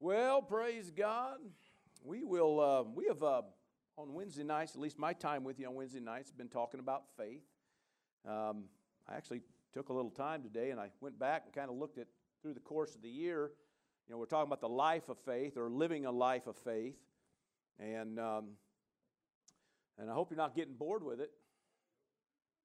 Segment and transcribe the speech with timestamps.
[0.00, 1.38] Well, praise God.
[2.04, 2.60] We will.
[2.60, 3.42] Uh, we have uh,
[3.96, 7.02] on Wednesday nights, at least my time with you on Wednesday nights, been talking about
[7.16, 7.42] faith.
[8.24, 8.66] Um,
[9.08, 9.40] I actually
[9.72, 12.06] took a little time today, and I went back and kind of looked at
[12.42, 13.50] through the course of the year.
[14.06, 17.00] You know, we're talking about the life of faith or living a life of faith,
[17.80, 18.50] and um,
[19.98, 21.32] and I hope you're not getting bored with it,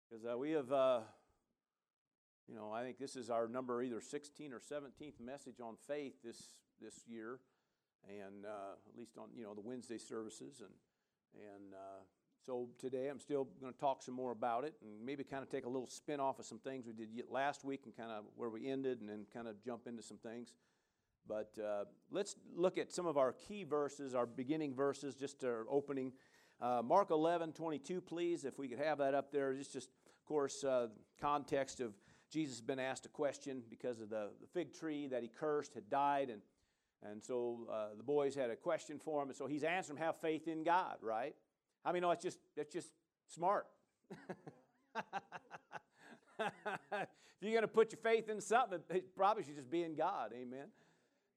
[0.08, 0.72] because uh, we have.
[0.72, 1.00] Uh,
[2.48, 6.16] you know, I think this is our number either 16 or 17th message on faith
[6.22, 6.38] this
[6.84, 7.40] this year,
[8.08, 10.74] and uh, at least on you know the Wednesday services, and
[11.36, 12.04] and uh,
[12.46, 15.50] so today I'm still going to talk some more about it, and maybe kind of
[15.50, 18.26] take a little spin off of some things we did last week, and kind of
[18.36, 20.54] where we ended, and then kind of jump into some things.
[21.28, 25.66] But uh, let's look at some of our key verses, our beginning verses, just our
[25.70, 26.12] opening.
[26.62, 29.52] Uh, Mark 11, 22, please, if we could have that up there.
[29.54, 30.88] It's just, of course, uh,
[31.22, 31.94] context of
[32.30, 35.76] Jesus has been asked a question because of the, the fig tree that he cursed
[35.76, 36.42] had died, and,
[37.10, 40.06] and so uh, the boys had a question for him, and so he's answering them,
[40.06, 41.36] have faith in God, right?
[41.86, 42.90] I mean, no, it's just, it's just
[43.28, 43.68] smart.
[46.40, 46.48] if
[47.42, 50.32] you're going to put your faith in something, it probably should just be in God,
[50.34, 50.68] amen?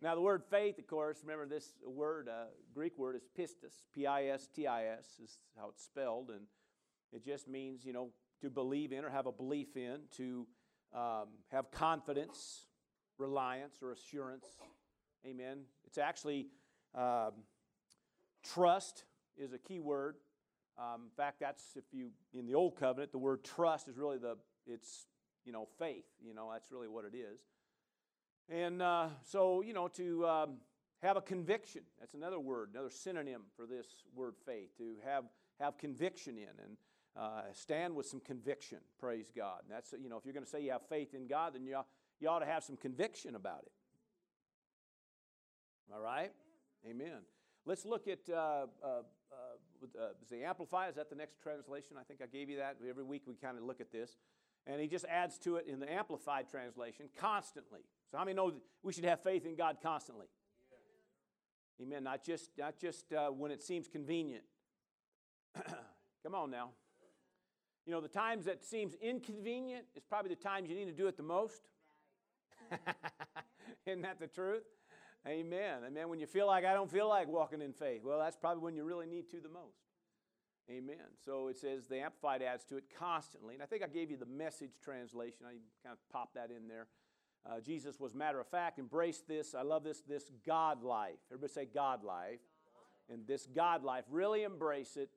[0.02, 4.06] Now, the word faith, of course, remember this word, uh, Greek word is pistis, P
[4.06, 6.42] I S T I S, is how it's spelled, and
[7.12, 8.10] it just means, you know,
[8.42, 10.46] to believe in or have a belief in, to
[10.94, 12.66] um, have confidence,
[13.18, 14.44] reliance, or assurance.
[15.26, 15.62] Amen.
[15.84, 16.46] It's actually
[16.94, 17.32] um,
[18.44, 19.04] trust
[19.36, 20.16] is a key word.
[20.78, 24.18] Um, in fact, that's if you in the old covenant, the word trust is really
[24.18, 25.06] the it's
[25.44, 26.04] you know faith.
[26.24, 27.40] You know that's really what it is.
[28.48, 30.56] And uh, so you know to um,
[31.02, 31.82] have a conviction.
[31.98, 34.76] That's another word, another synonym for this word faith.
[34.78, 35.24] To have
[35.58, 36.76] have conviction in and
[37.16, 39.60] uh, stand with some conviction, praise God.
[39.62, 41.64] And that's, you know, if you're going to say you have faith in God, then
[41.64, 41.86] you ought,
[42.20, 43.72] you ought to have some conviction about it.
[45.92, 46.32] All right?
[46.88, 47.22] Amen.
[47.64, 49.02] Let's look at, uh, uh, uh,
[50.00, 50.88] uh the Amplify.
[50.88, 51.96] Is that the next translation?
[51.98, 52.76] I think I gave you that.
[52.88, 54.16] Every week we kind of look at this.
[54.66, 57.80] And he just adds to it in the Amplified translation constantly.
[58.10, 60.26] So, how many know we should have faith in God constantly?
[61.80, 62.04] Amen.
[62.04, 64.44] Not just, not just uh, when it seems convenient.
[66.22, 66.70] Come on now.
[67.84, 71.06] You know, the times that seems inconvenient is probably the times you need to do
[71.06, 71.62] it the most.
[73.86, 74.64] Isn't that the truth?
[75.26, 75.78] Amen.
[75.86, 76.08] Amen.
[76.08, 78.76] When you feel like I don't feel like walking in faith, well, that's probably when
[78.76, 79.78] you really need to the most.
[80.70, 80.96] Amen.
[81.24, 83.54] So it says the Amplified adds to it constantly.
[83.54, 85.46] And I think I gave you the message translation.
[85.46, 85.52] I
[85.84, 86.86] kind of popped that in there.
[87.44, 89.54] Uh, Jesus was matter of fact, embraced this.
[89.54, 91.18] I love this, this God life.
[91.30, 92.40] Everybody say God life.
[93.08, 95.10] And this God life, really embrace it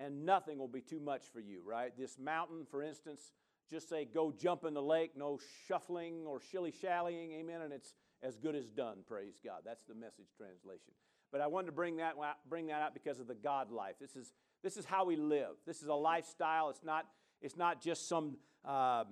[0.00, 1.92] and nothing will be too much for you, right?
[1.96, 3.32] This mountain, for instance,
[3.70, 5.38] just say, go jump in the lake, no
[5.68, 9.60] shuffling or shilly shallying, amen, and it's as good as done, praise God.
[9.64, 10.92] That's the message translation.
[11.32, 12.14] But I wanted to bring that,
[12.48, 13.94] bring that out because of the God life.
[14.00, 14.32] This is,
[14.62, 15.56] this is how we live.
[15.66, 16.70] This is a lifestyle.
[16.70, 17.06] It's not,
[17.40, 19.06] it's not just some, um,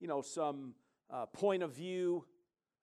[0.00, 0.74] you know, some
[1.10, 2.24] uh, point of view.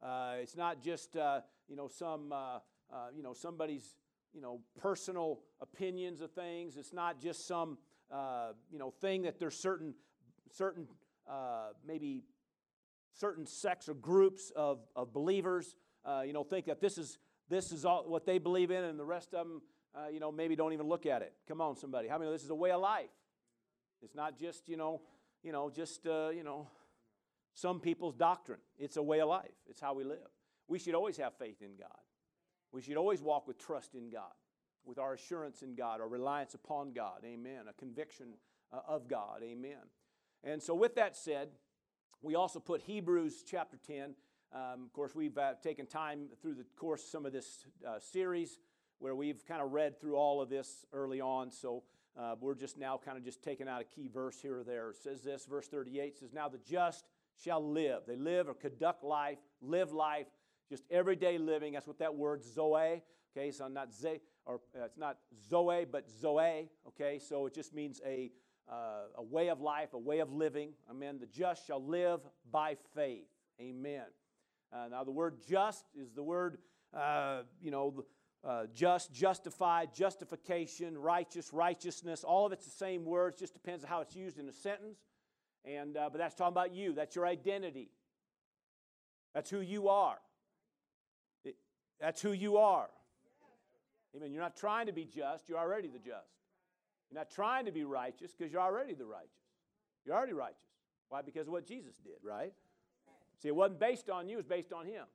[0.01, 2.59] Uh, it's not just, uh, you know, some, uh,
[2.91, 3.95] uh, you know, somebody's
[4.33, 6.77] you know, personal opinions of things.
[6.77, 7.79] It's not just some,
[8.11, 9.95] uh, you know, thing that there's certain,
[10.51, 10.87] certain,
[11.85, 12.23] maybe
[13.19, 15.75] certain sects or groups of, of believers,
[16.05, 17.17] uh, you know, think that this is,
[17.49, 19.61] this is all what they believe in and the rest of them,
[19.95, 21.33] uh, you know, maybe don't even look at it.
[21.47, 22.07] Come on, somebody.
[22.07, 23.09] How many this is a way of life?
[24.01, 25.01] It's not just, you know,
[25.43, 26.67] you know, just, uh, you know,
[27.53, 28.59] some people's doctrine.
[28.77, 29.55] It's a way of life.
[29.67, 30.29] It's how we live.
[30.67, 31.89] We should always have faith in God.
[32.71, 34.31] We should always walk with trust in God,
[34.85, 37.23] with our assurance in God, our reliance upon God.
[37.25, 37.63] Amen.
[37.69, 38.27] A conviction
[38.71, 39.41] uh, of God.
[39.43, 39.89] Amen.
[40.43, 41.49] And so, with that said,
[42.21, 44.15] we also put Hebrews chapter 10.
[44.53, 48.59] Um, of course, we've uh, taken time through the course some of this uh, series
[48.99, 51.51] where we've kind of read through all of this early on.
[51.51, 51.83] So,
[52.19, 54.89] uh, we're just now kind of just taking out a key verse here or there.
[54.89, 57.05] It says this, verse 38 says, Now the just
[57.41, 58.01] shall live.
[58.05, 60.27] They live or conduct life, live life
[60.69, 61.73] just everyday living.
[61.73, 63.01] That's what that word zoe.
[63.37, 65.17] Okay, so not ze, or uh, it's not
[65.49, 66.69] zoe, but zoe.
[66.87, 68.31] Okay, so it just means a
[68.71, 70.73] uh, a way of life, a way of living.
[70.89, 71.19] Amen.
[71.19, 72.21] The just shall live
[72.51, 73.27] by faith.
[73.59, 74.05] Amen.
[74.71, 76.57] Uh, now the word just is the word,
[76.93, 78.03] uh, you know.
[78.41, 82.23] Uh, just, justified, justification, righteous, righteousness.
[82.23, 83.37] All of it's the same words.
[83.37, 84.97] Just depends on how it's used in a sentence.
[85.65, 86.93] And uh, but that's talking about you.
[86.93, 87.89] That's your identity.
[89.33, 90.19] That's who you are.
[91.99, 92.89] That's who you are.
[94.15, 94.31] Amen.
[94.31, 96.38] You're not trying to be just, you're already the just.
[97.09, 99.29] You're not trying to be righteous because you're already the righteous.
[100.05, 100.57] You're already righteous.
[101.09, 101.21] Why?
[101.21, 102.53] Because of what Jesus did, right?
[103.41, 105.05] See, it wasn't based on you, it was based on Him.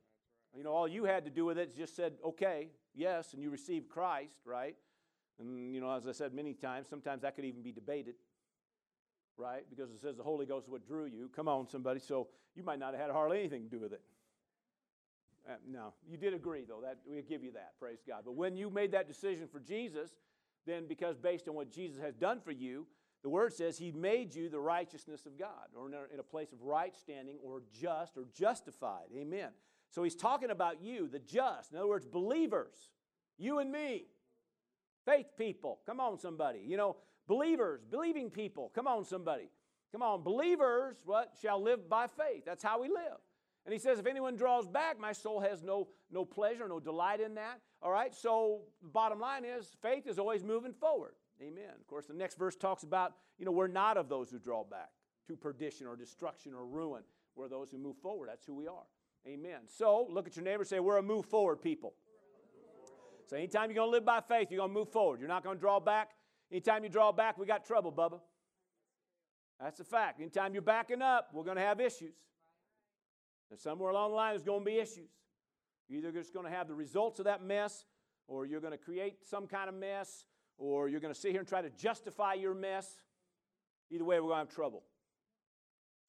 [0.55, 3.41] You know, all you had to do with it is just said, okay, yes, and
[3.41, 4.75] you received Christ, right?
[5.39, 8.15] And, you know, as I said many times, sometimes that could even be debated,
[9.37, 9.65] right?
[9.69, 11.29] Because it says the Holy Ghost is what drew you.
[11.35, 11.99] Come on, somebody.
[11.99, 14.01] So you might not have had hardly anything to do with it.
[15.47, 16.79] Uh, no, you did agree, though.
[16.81, 18.21] That we give you that, praise God.
[18.25, 20.11] But when you made that decision for Jesus,
[20.65, 22.87] then because based on what Jesus has done for you,
[23.23, 26.61] the word says he made you the righteousness of God, or in a, place of
[26.61, 29.07] right standing, or just, or justified.
[29.17, 29.49] Amen.
[29.89, 31.71] So he's talking about you, the just.
[31.71, 32.75] In other words, believers,
[33.37, 34.05] you and me,
[35.05, 35.79] faith people.
[35.85, 36.59] Come on, somebody.
[36.65, 36.97] You know,
[37.27, 38.71] believers, believing people.
[38.75, 39.49] Come on, somebody.
[39.91, 42.43] Come on, believers, what shall live by faith?
[42.45, 43.17] That's how we live.
[43.65, 47.19] And he says, if anyone draws back, my soul has no, no pleasure, no delight
[47.19, 47.61] in that.
[47.85, 51.11] All right, so bottom line is faith is always moving forward.
[51.39, 51.69] Amen.
[51.79, 54.63] Of course, the next verse talks about, you know, we're not of those who draw
[54.63, 54.89] back
[55.27, 57.03] to perdition or destruction or ruin.
[57.35, 58.29] We're those who move forward.
[58.29, 58.87] That's who we are.
[59.27, 59.59] Amen.
[59.67, 61.93] So look at your neighbor say, We're a move forward people.
[63.27, 65.19] So anytime you're going to live by faith, you're going to move forward.
[65.19, 66.11] You're not going to draw back.
[66.51, 68.19] Anytime you draw back, we got trouble, Bubba.
[69.61, 70.19] That's a fact.
[70.19, 72.15] Anytime you're backing up, we're going to have issues.
[73.51, 75.09] And somewhere along the line, there's going to be issues.
[75.87, 77.85] You're either just going to have the results of that mess,
[78.27, 80.25] or you're going to create some kind of mess,
[80.57, 83.01] or you're going to sit here and try to justify your mess.
[83.91, 84.83] Either way, we're going to have trouble.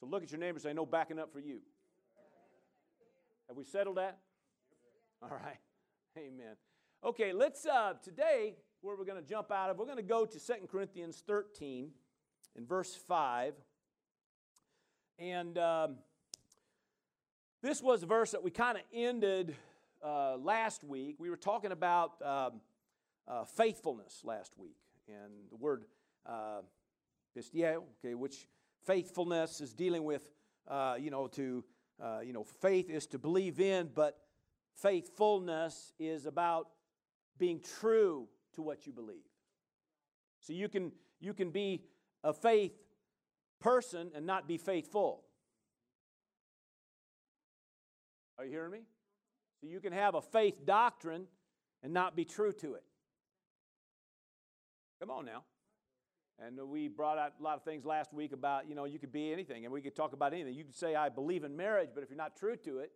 [0.01, 1.61] So look at your neighbor and say, No backing up for you.
[3.49, 4.19] Have we settled that?
[5.23, 5.59] All right.
[6.19, 6.57] Amen.
[7.05, 10.25] Okay, let's, uh, today, where we're going to jump out of, we're going to go
[10.25, 11.91] to Second Corinthians 13
[12.57, 13.55] in verse 5.
[15.19, 15.97] And um,
[17.63, 19.55] this was a verse that we kind of ended
[20.05, 21.17] uh, last week.
[21.19, 22.61] We were talking about um,
[23.29, 24.77] uh, faithfulness last week.
[25.09, 25.85] And the word
[26.25, 26.63] uh,
[27.37, 28.49] okay, which
[28.85, 30.31] faithfulness is dealing with,
[30.69, 31.65] uh, you know, to
[32.03, 34.19] uh, you know, faith is to believe in, but
[34.77, 36.69] faithfulness is about
[37.39, 39.25] being true to what you believe.
[40.41, 41.85] So you can, you can be
[42.23, 42.75] a faith
[43.61, 45.23] person and not be faithful.
[48.39, 48.81] Are you hearing me?
[49.61, 51.27] So you can have a faith doctrine
[51.83, 52.85] and not be true to it.
[55.01, 55.45] Come on now.
[56.39, 59.13] And we brought out a lot of things last week about, you know, you could
[59.13, 60.55] be anything, and we could talk about anything.
[60.55, 62.93] You could say, I believe in marriage, but if you're not true to it,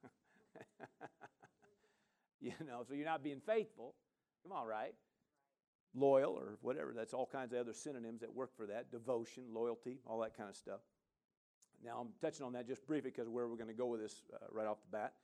[2.40, 3.94] you know, so you're not being faithful.
[4.44, 4.94] Come on, right?
[5.94, 6.92] Loyal or whatever.
[6.94, 8.92] That's all kinds of other synonyms that work for that.
[8.92, 10.80] Devotion, loyalty, all that kind of stuff.
[11.84, 14.22] Now, I'm touching on that just briefly because where we're going to go with this
[14.32, 15.14] uh, right off the bat.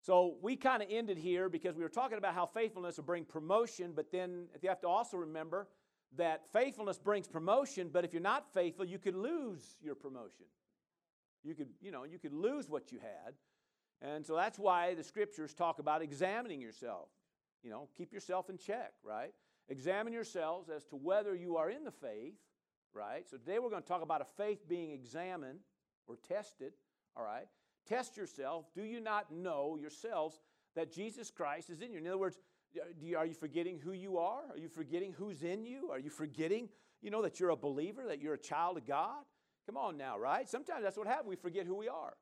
[0.00, 3.24] So we kind of ended here because we were talking about how faithfulness will bring
[3.24, 5.66] promotion, but then you have to also remember
[6.16, 10.46] that faithfulness brings promotion, but if you're not faithful, you could lose your promotion.
[11.42, 13.34] You could, you know, you could lose what you had.
[14.02, 17.08] And so that's why the scriptures talk about examining yourself.
[17.62, 19.32] You know, keep yourself in check, right?
[19.68, 22.34] Examine yourselves as to whether you are in the faith,
[22.92, 23.28] right?
[23.28, 25.60] So today we're going to talk about a faith being examined
[26.06, 26.72] or tested,
[27.16, 27.48] all right?
[27.88, 28.66] Test yourself.
[28.74, 30.40] Do you not know yourselves
[30.74, 31.98] that Jesus Christ is in you?
[31.98, 32.38] In other words,
[33.16, 34.42] are you forgetting who you are?
[34.52, 35.90] Are you forgetting who's in you?
[35.90, 36.68] Are you forgetting,
[37.00, 39.24] you know, that you're a believer, that you're a child of God?
[39.66, 40.48] Come on now, right?
[40.48, 41.28] Sometimes that's what happens.
[41.28, 42.14] We forget who we are.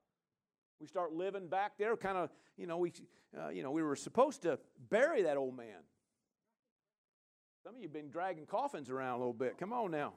[0.81, 2.93] We start living back there, kind of, you know, we,
[3.38, 4.58] uh, you know, we were supposed to
[4.90, 5.82] bury that old man.
[7.62, 9.56] Some of you have been dragging coffins around a little bit.
[9.58, 10.12] Come on now.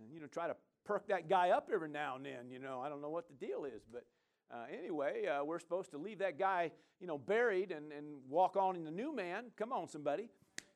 [0.00, 2.50] And, you know, try to perk that guy up every now and then.
[2.50, 4.04] You know, I don't know what the deal is, but
[4.50, 6.70] uh, anyway, uh, we're supposed to leave that guy,
[7.00, 9.46] you know, buried and, and walk on in the new man.
[9.56, 10.28] Come on, somebody.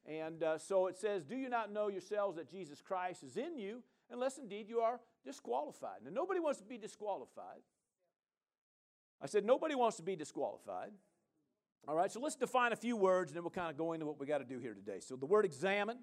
[0.07, 3.59] And uh, so it says, Do you not know yourselves that Jesus Christ is in
[3.59, 5.99] you, unless indeed you are disqualified?
[6.05, 7.61] Now, nobody wants to be disqualified.
[9.21, 10.93] I said, Nobody wants to be disqualified.
[11.89, 14.07] All right, so let's define a few words and then we'll kind of go into
[14.07, 14.99] what we got to do here today.
[14.99, 15.99] So the word examine,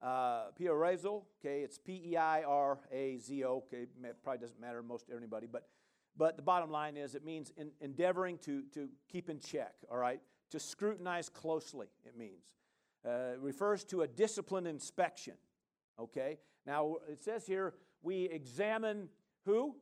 [0.00, 3.86] uh, okay, it's P E I R A Z O, okay,
[4.24, 5.68] probably doesn't matter most anybody, but
[6.16, 9.98] but the bottom line is it means in, endeavoring to, to keep in check, all
[9.98, 10.20] right?
[10.50, 12.54] To scrutinize closely, it means.
[13.04, 15.34] Uh, it refers to a disciplined inspection,
[15.98, 16.38] okay?
[16.66, 19.08] Now, it says here we examine
[19.44, 19.76] who?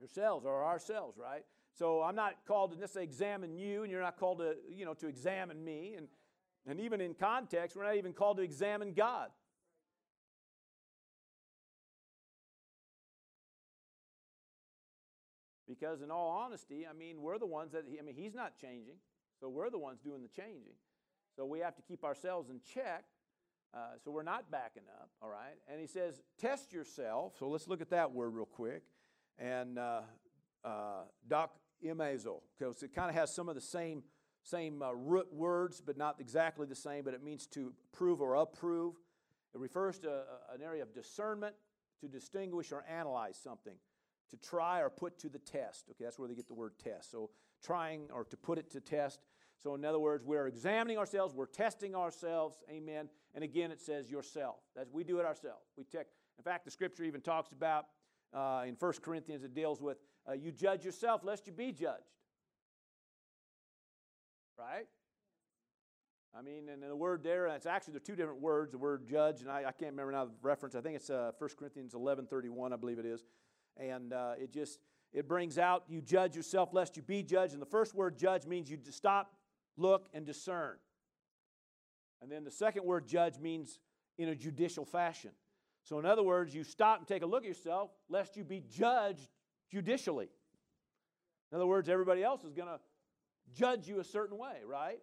[0.00, 1.44] Yourselves or ourselves, right?
[1.74, 4.94] So I'm not called to necessarily examine you, and you're not called to, you know,
[4.94, 5.94] to examine me.
[5.96, 6.08] And,
[6.66, 9.28] and even in context, we're not even called to examine God.
[15.78, 18.96] Because, in all honesty, I mean, we're the ones that, I mean, he's not changing,
[19.40, 20.74] so we're the ones doing the changing.
[21.36, 23.04] So we have to keep ourselves in check
[23.74, 25.56] uh, so we're not backing up, all right?
[25.66, 27.34] And he says, test yourself.
[27.38, 28.82] So let's look at that word real quick.
[29.38, 30.02] And uh,
[30.62, 31.52] uh, doc
[31.84, 32.40] imazo.
[32.58, 34.02] Because it kind of has some of the same,
[34.42, 38.34] same uh, root words, but not exactly the same, but it means to prove or
[38.34, 38.94] approve.
[39.54, 41.54] It refers to a, an area of discernment,
[42.02, 43.74] to distinguish or analyze something,
[44.32, 45.84] to try or put to the test.
[45.90, 47.10] Okay, that's where they get the word test.
[47.10, 47.30] So
[47.62, 49.20] trying or to put it to test.
[49.62, 53.08] So, in other words, we're examining ourselves, we're testing ourselves, amen.
[53.34, 54.56] And again, it says yourself.
[54.74, 55.62] That's, we do it ourselves.
[55.76, 56.06] We check.
[56.38, 57.86] In fact, the scripture even talks about
[58.34, 59.98] uh, in 1 Corinthians, it deals with
[60.28, 62.02] uh, you judge yourself lest you be judged.
[64.58, 64.86] Right?
[66.36, 69.06] I mean, and the word there, it's actually, there are two different words, the word
[69.06, 70.74] judge, and I, I can't remember now the reference.
[70.74, 73.22] I think it's uh, 1 Corinthians 11 31, I believe it is.
[73.76, 74.78] And uh, it just,
[75.12, 77.52] it brings out you judge yourself lest you be judged.
[77.52, 79.34] And the first word judge means you stop,
[79.76, 80.76] look, and discern.
[82.20, 83.78] And then the second word judge means
[84.18, 85.32] in a judicial fashion.
[85.84, 88.62] So, in other words, you stop and take a look at yourself lest you be
[88.68, 89.28] judged
[89.70, 90.28] judicially.
[91.50, 92.78] In other words, everybody else is going to
[93.52, 95.00] judge you a certain way, right?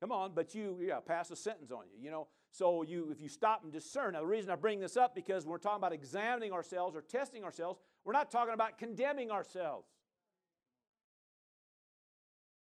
[0.00, 2.28] Come on, but you, yeah, pass a sentence on you, you know.
[2.50, 4.14] So you, if you stop and discern.
[4.14, 7.44] Now, the reason I bring this up because we're talking about examining ourselves or testing
[7.44, 7.78] ourselves.
[8.04, 9.86] We're not talking about condemning ourselves.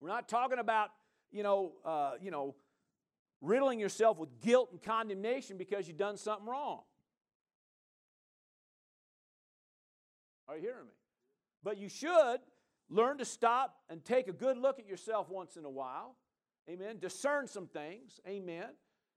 [0.02, 0.90] We're not talking about,
[1.32, 2.56] you know, uh, you know,
[3.40, 6.82] riddling yourself with guilt and condemnation because you've done something wrong.
[10.48, 10.94] Are you hearing me?
[11.64, 12.40] But you should
[12.90, 16.16] learn to stop and take a good look at yourself once in a while.
[16.70, 16.98] Amen.
[17.00, 18.20] Discern some things.
[18.28, 18.66] Amen.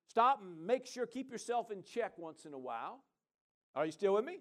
[0.09, 3.03] Stop and make sure, keep yourself in check once in a while.
[3.75, 4.39] Are you still with me?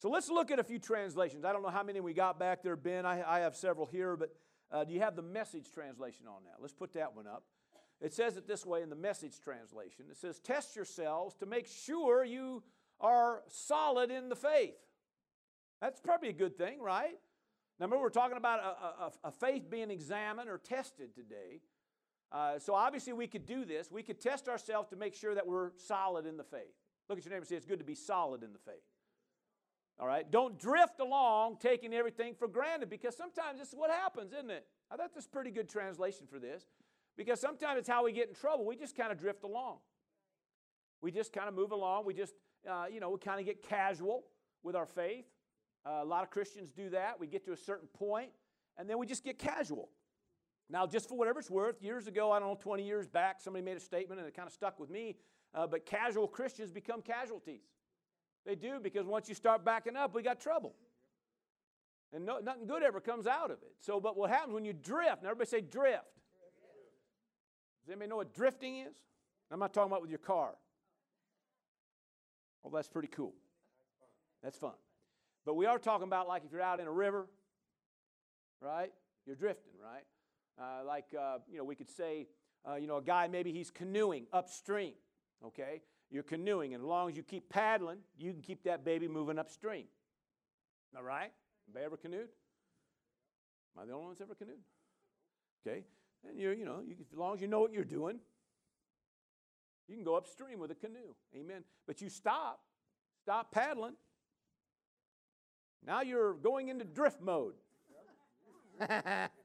[0.00, 1.44] So let's look at a few translations.
[1.44, 3.04] I don't know how many we got back there, Ben.
[3.04, 4.34] I, I have several here, but
[4.70, 6.56] uh, do you have the message translation on that?
[6.60, 7.44] Let's put that one up.
[8.00, 11.66] It says it this way in the message translation it says, Test yourselves to make
[11.66, 12.62] sure you
[13.00, 14.76] are solid in the faith.
[15.80, 17.18] That's probably a good thing, right?
[17.78, 21.60] Now, remember, we're talking about a, a, a faith being examined or tested today.
[22.30, 23.90] Uh, so, obviously, we could do this.
[23.90, 26.74] We could test ourselves to make sure that we're solid in the faith.
[27.08, 28.82] Look at your neighbor and say, It's good to be solid in the faith.
[29.98, 30.30] All right?
[30.30, 34.66] Don't drift along taking everything for granted because sometimes this is what happens, isn't it?
[34.90, 36.66] I thought this is pretty good translation for this
[37.16, 38.64] because sometimes it's how we get in trouble.
[38.64, 39.78] We just kind of drift along.
[41.00, 42.04] We just kind of move along.
[42.06, 42.34] We just,
[42.68, 44.24] uh, you know, we kind of get casual
[44.62, 45.26] with our faith.
[45.84, 47.18] Uh, a lot of Christians do that.
[47.18, 48.30] We get to a certain point,
[48.76, 49.88] and then we just get casual.
[50.70, 53.64] Now, just for whatever it's worth, years ago, I don't know, 20 years back, somebody
[53.64, 55.16] made a statement and it kind of stuck with me.
[55.54, 57.62] Uh, but casual Christians become casualties.
[58.44, 60.74] They do because once you start backing up, we got trouble.
[62.12, 63.72] And no, nothing good ever comes out of it.
[63.80, 65.22] So, but what happens when you drift?
[65.22, 66.04] Now, everybody say drift.
[67.84, 68.94] Does anybody know what drifting is?
[69.50, 70.50] I'm not talking about with your car.
[72.62, 73.32] Well, that's pretty cool.
[74.42, 74.74] That's fun.
[75.46, 77.26] But we are talking about like if you're out in a river,
[78.60, 78.92] right?
[79.26, 80.04] You're drifting, right?
[80.60, 82.26] Uh, like, uh, you know, we could say,
[82.68, 84.94] uh, you know, a guy maybe he's canoeing upstream,
[85.44, 85.82] okay?
[86.10, 89.38] You're canoeing, and as long as you keep paddling, you can keep that baby moving
[89.38, 89.84] upstream.
[90.96, 91.30] All right?
[91.68, 92.28] Anybody ever canoed?
[93.76, 94.58] Am I the only one that's ever canoed?
[95.66, 95.84] Okay?
[96.28, 98.18] And you're, you know, you, as long as you know what you're doing,
[99.86, 101.14] you can go upstream with a canoe.
[101.36, 101.62] Amen.
[101.86, 102.60] But you stop,
[103.22, 103.94] stop paddling.
[105.86, 107.54] Now you're going into drift mode.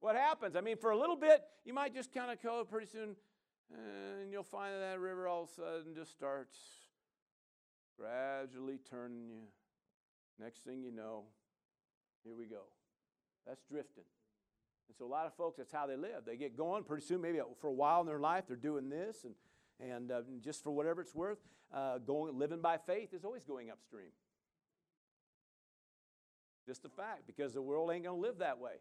[0.00, 0.56] what happens?
[0.56, 3.16] I mean, for a little bit, you might just kind of go pretty soon,
[3.72, 6.56] and you'll find that, that river all of a sudden just starts
[7.98, 9.42] gradually turning you.
[10.40, 11.24] Next thing you know,
[12.24, 12.62] here we go.
[13.46, 14.04] That's drifting.
[14.88, 16.24] And so a lot of folks, that's how they live.
[16.24, 19.24] They get going pretty soon, maybe for a while in their life, they're doing this,
[19.24, 19.34] and,
[19.80, 21.38] and uh, just for whatever it's worth,
[21.74, 24.10] uh, going, living by faith is always going upstream.
[26.66, 28.74] Just a fact, because the world ain't going to live that way.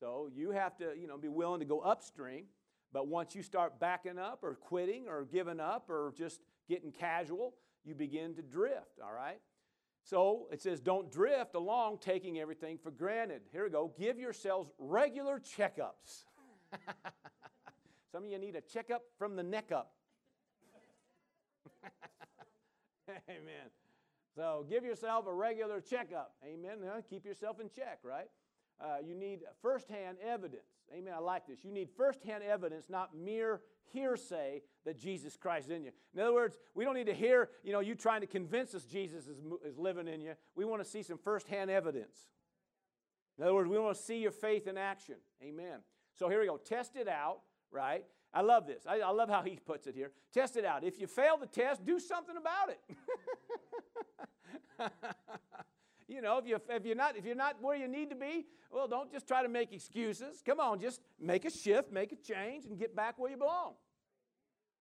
[0.00, 2.46] So you have to, you know, be willing to go upstream.
[2.92, 7.54] But once you start backing up or quitting or giving up or just getting casual,
[7.84, 9.38] you begin to drift, all right?
[10.02, 13.42] So it says, don't drift along taking everything for granted.
[13.52, 13.92] Here we go.
[13.98, 16.24] Give yourselves regular checkups.
[18.12, 19.92] Some of you need a checkup from the neck up.
[23.28, 23.70] Amen.
[24.34, 26.34] So give yourself a regular checkup.
[26.44, 26.78] Amen.
[27.08, 28.28] keep yourself in check, right?
[28.80, 30.62] Uh, you need firsthand evidence.
[30.92, 31.12] Amen.
[31.14, 31.64] I like this.
[31.64, 33.60] You need firsthand evidence, not mere
[33.92, 35.90] hearsay that Jesus Christ is in you.
[36.14, 38.84] In other words, we don't need to hear, you know, you trying to convince us
[38.84, 40.32] Jesus is, is living in you.
[40.54, 42.16] We want to see some firsthand evidence.
[43.38, 45.16] In other words, we want to see your faith in action.
[45.42, 45.80] Amen.
[46.18, 46.56] So here we go.
[46.56, 48.04] Test it out, right?
[48.32, 48.84] I love this.
[48.88, 50.12] I, I love how he puts it here.
[50.32, 50.84] Test it out.
[50.84, 52.80] If you fail the test, do something about it.
[56.10, 58.44] You know, if, you, if, you're not, if you're not where you need to be,
[58.72, 60.42] well, don't just try to make excuses.
[60.44, 63.74] Come on, just make a shift, make a change, and get back where you belong.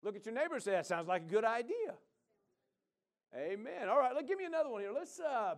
[0.02, 1.94] Look at your neighbor and say, that sounds like a good idea.
[3.37, 3.90] Amen.
[3.90, 4.90] All right, let give me another one here.
[4.90, 5.54] Let's, uh,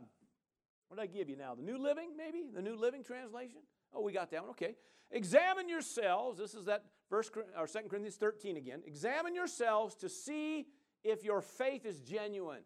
[0.88, 1.54] what did I give you now?
[1.54, 2.50] The New Living, maybe?
[2.52, 3.60] The New Living Translation?
[3.94, 4.50] Oh, we got that one.
[4.50, 4.74] Okay.
[5.12, 6.38] Examine yourselves.
[6.38, 8.82] This is that first or Second Corinthians 13 again.
[8.86, 10.66] Examine yourselves to see
[11.04, 12.62] if your faith is genuine.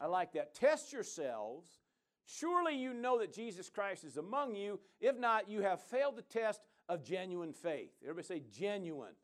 [0.00, 0.54] I like that.
[0.54, 1.68] Test yourselves.
[2.24, 4.78] Surely you know that Jesus Christ is among you.
[5.00, 7.90] If not, you have failed the test of genuine faith.
[8.02, 9.14] Everybody say genuine.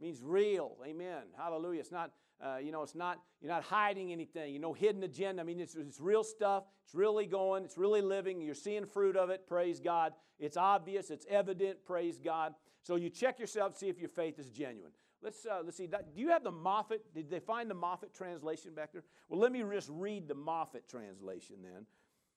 [0.00, 0.76] It means real.
[0.84, 1.22] Amen.
[1.36, 1.80] Hallelujah.
[1.80, 2.10] It's not,
[2.44, 4.52] uh, you know, it's not, you're not hiding anything.
[4.52, 5.40] You know, hidden agenda.
[5.40, 6.64] I mean, it's, it's real stuff.
[6.84, 7.64] It's really going.
[7.64, 8.40] It's really living.
[8.40, 9.46] You're seeing fruit of it.
[9.46, 10.12] Praise God.
[10.40, 11.10] It's obvious.
[11.10, 11.84] It's evident.
[11.84, 12.54] Praise God.
[12.82, 14.90] So you check yourself, see if your faith is genuine.
[15.22, 15.86] Let's, uh, let's see.
[15.86, 17.00] Do you have the Moffatt?
[17.14, 19.04] Did they find the Moffatt translation back there?
[19.28, 21.86] Well, let me just read the Moffatt translation then.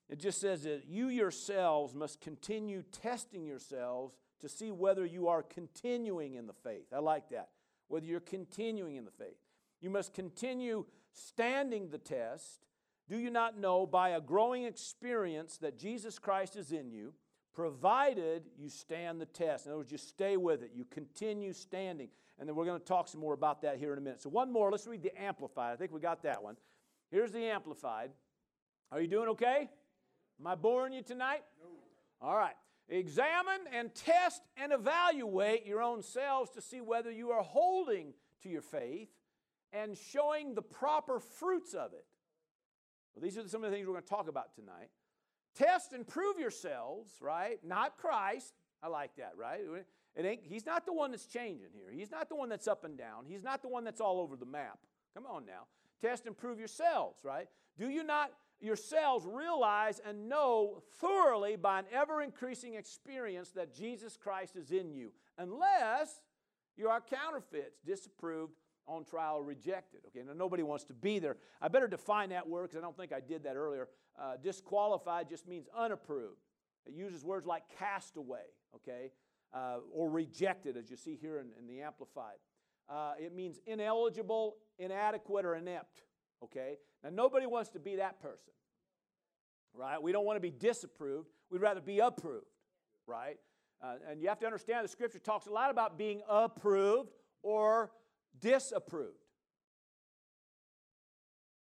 [0.08, 5.42] It just says that you yourselves must continue testing yourselves to see whether you are
[5.42, 6.86] continuing in the faith.
[6.94, 7.50] I like that.
[7.88, 9.38] Whether you're continuing in the faith.
[9.82, 12.68] You must continue standing the test.
[13.10, 17.14] Do you not know by a growing experience that Jesus Christ is in you,
[17.56, 19.66] provided you stand the test?
[19.66, 22.10] In other words, you stay with it, you continue standing.
[22.38, 24.22] And then we're going to talk some more about that here in a minute.
[24.22, 25.74] So, one more, let's read the Amplified.
[25.74, 26.58] I think we got that one.
[27.12, 28.12] Here's the Amplified.
[28.92, 29.70] Are you doing okay?
[30.40, 31.44] Am I boring you tonight?
[31.62, 32.28] No.
[32.28, 32.56] All right.
[32.90, 38.50] Examine and test and evaluate your own selves to see whether you are holding to
[38.50, 39.10] your faith
[39.74, 42.06] and showing the proper fruits of it.
[43.16, 44.90] Well, these are some of the things we're going to talk about tonight.
[45.56, 47.60] Test and prove yourselves, right?
[47.64, 48.54] Not Christ.
[48.84, 49.62] I like that, right?
[50.16, 51.92] It ain't, he's not the one that's changing here.
[51.92, 53.26] He's not the one that's up and down.
[53.28, 54.80] He's not the one that's all over the map.
[55.14, 55.68] Come on now.
[56.02, 57.48] Test and prove yourselves, right?
[57.78, 64.18] Do you not yourselves realize and know thoroughly by an ever increasing experience that Jesus
[64.18, 66.22] Christ is in you, unless
[66.78, 68.54] you are counterfeits, disapproved,
[68.88, 70.02] on trial, rejected.
[70.08, 71.38] Okay, now nobody wants to be there.
[71.62, 73.88] I better define that word because I don't think I did that earlier.
[74.20, 76.40] Uh, disqualified just means unapproved.
[76.86, 78.46] It uses words like castaway,
[78.76, 79.12] okay,
[79.54, 82.38] uh, or rejected, as you see here in, in the Amplified.
[82.88, 86.04] Uh, it means ineligible, inadequate, or inept,
[86.44, 86.78] okay?
[87.04, 88.54] Now, nobody wants to be that person,
[89.74, 90.02] right?
[90.02, 91.30] We don't want to be disapproved.
[91.50, 92.46] We'd rather be approved,
[93.08, 93.38] right?
[93.84, 97.92] Uh, and you have to understand the scripture talks a lot about being approved or
[98.40, 99.18] disapproved.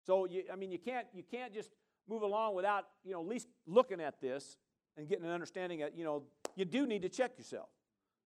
[0.07, 1.71] So, you, I mean, you can't, you can't just
[2.09, 4.57] move along without, you know, at least looking at this
[4.97, 6.23] and getting an understanding that, you know,
[6.55, 7.69] you do need to check yourself.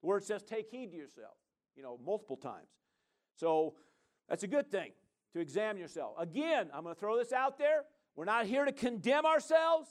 [0.02, 1.34] The word says take heed to yourself,
[1.76, 2.68] you know, multiple times.
[3.36, 3.74] So
[4.28, 4.92] that's a good thing
[5.32, 6.14] to examine yourself.
[6.18, 7.84] Again, I'm going to throw this out there.
[8.16, 9.88] We're not here to condemn ourselves.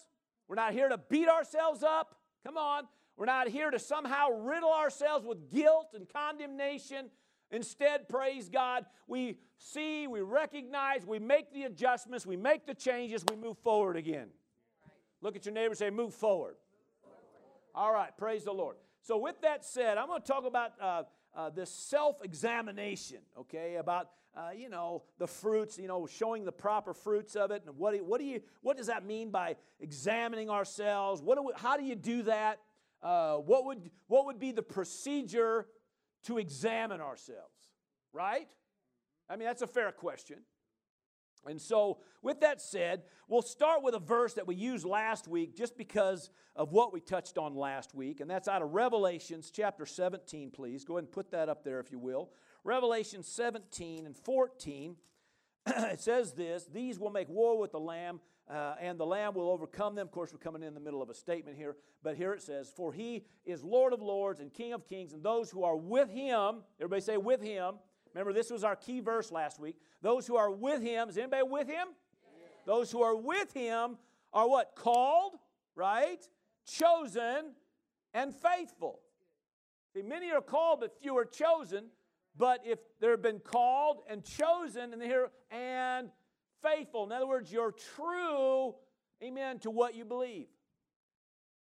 [0.47, 2.15] We're not here to beat ourselves up.
[2.45, 2.83] Come on.
[3.17, 7.09] We're not here to somehow riddle ourselves with guilt and condemnation.
[7.51, 13.23] Instead, praise God, we see, we recognize, we make the adjustments, we make the changes,
[13.29, 14.27] we move forward again.
[15.21, 16.55] Look at your neighbor and say, move forward.
[17.73, 18.77] All right, praise the Lord.
[19.01, 21.03] So, with that said, I'm going to talk about uh,
[21.35, 26.51] uh, this self examination, okay, about uh, you know, the fruits, you know, showing the
[26.51, 27.63] proper fruits of it.
[27.65, 31.21] And what, do, what, do you, what does that mean by examining ourselves?
[31.21, 32.59] What do we, how do you do that?
[33.01, 35.67] Uh, what, would, what would be the procedure
[36.23, 37.69] to examine ourselves,
[38.13, 38.47] right?
[39.29, 40.39] I mean, that's a fair question.
[41.45, 45.55] And so, with that said, we'll start with a verse that we used last week
[45.55, 49.86] just because of what we touched on last week, and that's out of Revelations chapter
[49.86, 50.84] 17, please.
[50.84, 52.29] Go ahead and put that up there if you will.
[52.65, 54.95] Revelation 17 and 14,
[55.67, 59.49] it says this These will make war with the Lamb, uh, and the Lamb will
[59.49, 60.07] overcome them.
[60.07, 62.71] Of course, we're coming in the middle of a statement here, but here it says,
[62.75, 66.09] For he is Lord of lords and King of kings, and those who are with
[66.09, 67.75] him, everybody say, with him.
[68.13, 69.75] Remember, this was our key verse last week.
[70.01, 71.89] Those who are with him, is anybody with him?
[72.65, 73.97] Those who are with him
[74.33, 74.75] are what?
[74.75, 75.33] Called,
[75.75, 76.27] right?
[76.65, 77.53] Chosen,
[78.13, 78.99] and faithful.
[79.93, 81.85] See, many are called, but few are chosen.
[82.38, 86.09] But if they've been called and chosen and here and
[86.62, 88.76] faithful, in other words, you're true,
[89.24, 90.48] amen, to what you believe.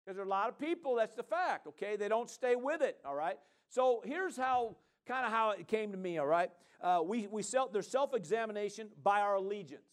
[0.04, 1.96] Because there are a lot of people, that's the fact, okay?
[1.96, 3.38] They don't stay with it, all right?
[3.68, 6.50] So here's how, kind of how it came to me, all right?
[6.80, 9.86] Uh, we, we self, there's self-examination by our allegiance.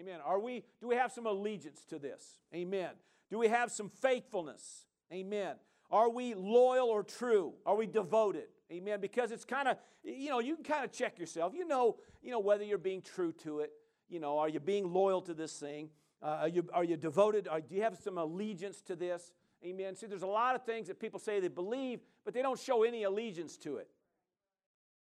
[0.00, 0.18] Amen.
[0.24, 2.38] Are we, do we have some allegiance to this?
[2.54, 2.90] Amen.
[3.30, 4.86] Do we have some faithfulness?
[5.12, 5.54] Amen.
[5.90, 7.54] Are we loyal or true?
[7.66, 8.48] Are we devoted?
[8.72, 9.00] Amen.
[9.00, 11.52] Because it's kind of, you know, you can kind of check yourself.
[11.54, 13.72] You know, you know whether you're being true to it.
[14.10, 15.88] You know, are you being loyal to this thing?
[16.22, 17.48] Uh, are, you, are you devoted?
[17.48, 19.32] Are, do you have some allegiance to this?
[19.64, 19.94] Amen.
[19.94, 22.82] See, there's a lot of things that people say they believe, but they don't show
[22.82, 23.88] any allegiance to it.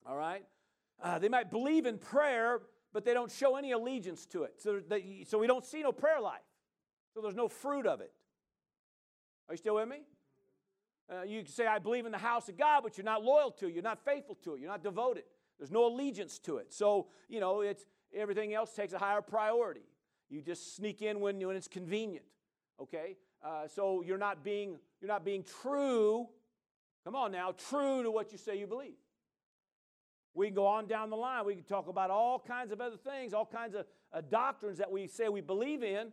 [0.06, 0.44] All right?
[1.02, 2.60] Uh, they might believe in prayer,
[2.92, 4.54] but they don't show any allegiance to it.
[4.58, 6.40] So, they, so we don't see no prayer life.
[7.12, 8.12] So there's no fruit of it.
[9.48, 10.02] Are you still with me?
[11.10, 13.50] Uh, you can say, I believe in the house of God, but you're not loyal
[13.52, 13.74] to it.
[13.74, 14.60] You're not faithful to it.
[14.60, 15.24] You're not devoted.
[15.58, 16.72] There's no allegiance to it.
[16.72, 19.86] So, you know, it's, everything else takes a higher priority.
[20.30, 22.24] You just sneak in when, when it's convenient.
[22.80, 23.16] Okay?
[23.44, 26.26] Uh, so you're not being you're not being true.
[27.04, 28.96] Come on now, true to what you say you believe.
[30.32, 31.44] We can go on down the line.
[31.44, 34.90] We can talk about all kinds of other things, all kinds of uh, doctrines that
[34.90, 36.08] we say we believe in,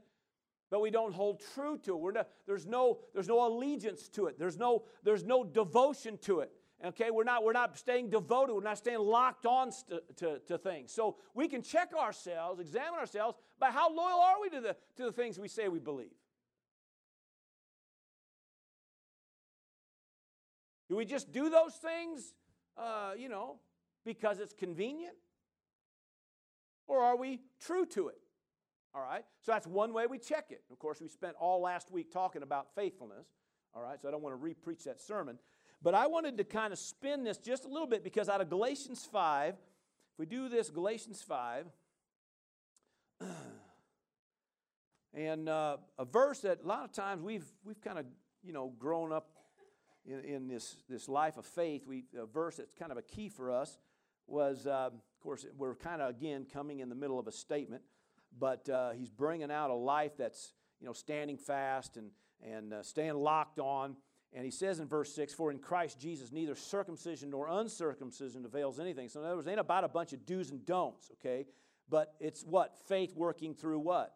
[0.69, 2.11] but we don't hold true to.
[2.13, 4.37] Not, there's no there's no allegiance to it.
[4.37, 6.51] There's no there's no devotion to it.
[6.83, 8.53] Okay, we're not we're not staying devoted.
[8.53, 10.91] We're not staying locked on st- to, to things.
[10.91, 15.03] So we can check ourselves, examine ourselves by how loyal are we to the to
[15.03, 16.13] the things we say we believe.
[20.89, 22.33] Do we just do those things,
[22.77, 23.59] uh, you know,
[24.03, 25.15] because it's convenient?
[26.87, 28.17] Or are we true to it?
[28.93, 30.63] All right, so that's one way we check it.
[30.69, 33.27] Of course, we spent all last week talking about faithfulness.
[33.73, 35.37] All right, so I don't want to re preach that sermon.
[35.83, 38.49] But I wanted to kind of spin this just a little bit because out of
[38.49, 41.65] Galatians 5, if we do this, Galatians 5,
[45.13, 48.05] and uh, a verse that a lot of times we've, we've kind of,
[48.43, 49.29] you know, grown up
[50.05, 53.29] in, in this, this life of faith, we, a verse that's kind of a key
[53.29, 53.79] for us
[54.27, 57.81] was, uh, of course, we're kind of, again, coming in the middle of a statement,
[58.37, 62.11] but uh, he's bringing out a life that's, you know, standing fast and,
[62.43, 63.95] and uh, staying locked on.
[64.33, 68.79] And he says in verse 6, For in Christ Jesus neither circumcision nor uncircumcision avails
[68.79, 69.09] anything.
[69.09, 71.45] So, in other words, ain't about a bunch of do's and don'ts, okay?
[71.89, 72.77] But it's what?
[72.87, 74.15] Faith working through what?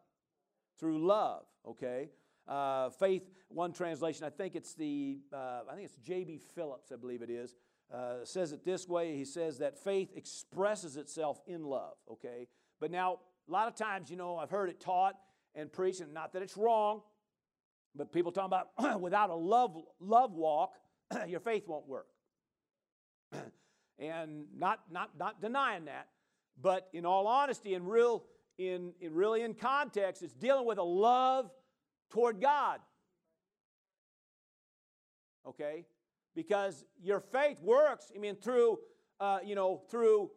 [0.79, 2.09] Through love, okay?
[2.47, 6.39] Uh, faith, one translation, I think it's the, uh, I think it's J.B.
[6.53, 7.55] Phillips, I believe it is,
[7.93, 9.15] uh, says it this way.
[9.15, 12.47] He says that faith expresses itself in love, okay?
[12.79, 15.15] But now, a lot of times, you know, I've heard it taught
[15.53, 17.01] and preached, and not that it's wrong,
[17.95, 20.73] but people talking about without a love, love walk,
[21.27, 22.07] your faith won't work.
[23.99, 26.07] and not, not, not denying that,
[26.61, 28.23] but in all honesty, and real,
[28.57, 31.49] in, in really in context, it's dealing with a love
[32.11, 32.79] toward God.
[35.47, 35.85] Okay?
[36.35, 38.79] Because your faith works, I mean, through,
[39.19, 40.31] uh, you know, through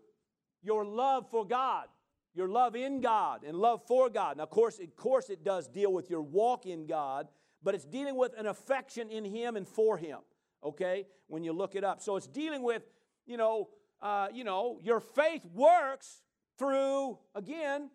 [0.63, 1.87] your love for God,
[2.35, 4.37] your love in God, and love for God.
[4.37, 7.29] Now, of course, of course, it does deal with your walk in God,
[7.63, 10.19] but it's dealing with an affection in Him and for Him.
[10.65, 12.83] Okay, when you look it up, so it's dealing with,
[13.27, 13.69] you know,
[14.03, 16.23] uh, you know, your faith works
[16.59, 17.91] through again,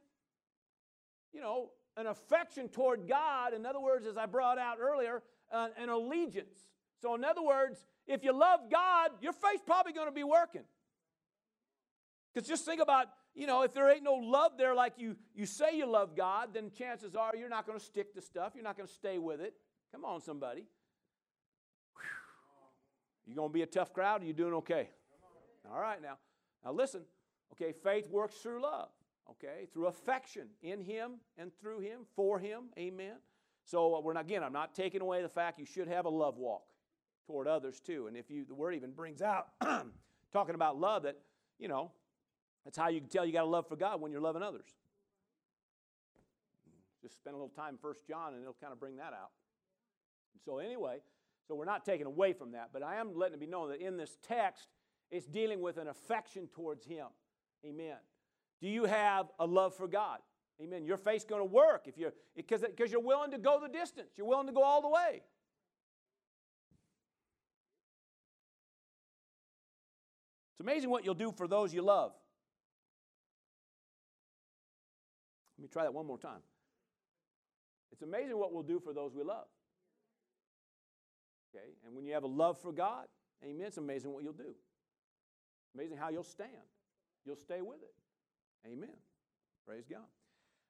[1.34, 3.54] you know, an affection toward God.
[3.54, 5.22] In other words, as I brought out earlier,
[5.52, 6.58] uh, an allegiance.
[7.02, 10.64] So, in other words, if you love God, your faith's probably going to be working.
[12.34, 15.46] Because just think about, you know, if there ain't no love there like you, you
[15.46, 18.54] say you love God, then chances are you're not going to stick to stuff.
[18.56, 19.56] You're not going to stay with it.
[19.92, 20.66] Come on, somebody.
[21.96, 23.32] Whew.
[23.32, 24.90] You going to be a tough crowd or you doing okay?
[25.72, 26.18] All right, now.
[26.64, 27.02] Now listen.
[27.54, 28.90] Okay, faith works through love
[29.30, 33.16] okay, through affection in Him and through Him, for Him, amen.
[33.66, 36.10] So uh, we're not, again, I'm not taking away the fact you should have a
[36.10, 36.64] love walk
[37.26, 38.08] toward others too.
[38.08, 39.48] And if you, the word even brings out,
[40.34, 41.18] talking about love, that,
[41.60, 41.92] you know,
[42.66, 44.70] that's how you can tell you got a love for God when you're loving others.
[47.02, 49.32] Just spend a little time First John and it'll kind of bring that out.
[50.34, 51.00] And So anyway,
[51.48, 53.82] so we're not taking away from that, but I am letting it be known that
[53.82, 54.70] in this text,
[55.12, 57.08] it's dealing with an affection towards Him.
[57.66, 57.98] Amen.
[58.62, 60.20] Do you have a love for God?
[60.62, 60.86] Amen.
[60.86, 64.12] Your faith's going to work if you're because because you're willing to go the distance.
[64.16, 65.22] You're willing to go all the way.
[70.54, 72.14] It's amazing what you'll do for those you love.
[75.64, 76.42] Me try that one more time.
[77.92, 79.46] It's amazing what we'll do for those we love.
[81.56, 81.66] Okay?
[81.86, 83.06] And when you have a love for God,
[83.44, 84.56] amen, it's amazing what you'll do.
[85.76, 86.52] Amazing how you'll stand.
[87.26, 87.94] You'll stay with it.
[88.72, 88.96] Amen.
[89.66, 90.02] Praise God.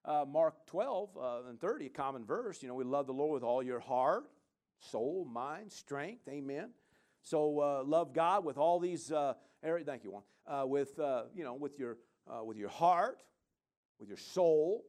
[0.06, 2.62] Uh, Mark 12 uh, and 30, a common verse.
[2.62, 4.25] You know, we love the Lord with all your heart,
[4.79, 6.27] soul, mind, strength.
[6.27, 6.71] Amen.
[7.21, 9.88] So uh, love God with all these uh, areas.
[9.88, 10.23] Thank you, Juan.
[10.45, 11.97] Uh, with uh, you know, with your
[12.43, 13.17] with your heart,
[13.99, 14.84] with your soul,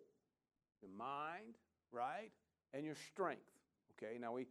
[0.82, 1.56] your mind,
[1.92, 2.30] right,
[2.72, 3.42] and your strength.
[3.96, 4.18] Okay.
[4.18, 4.46] Now we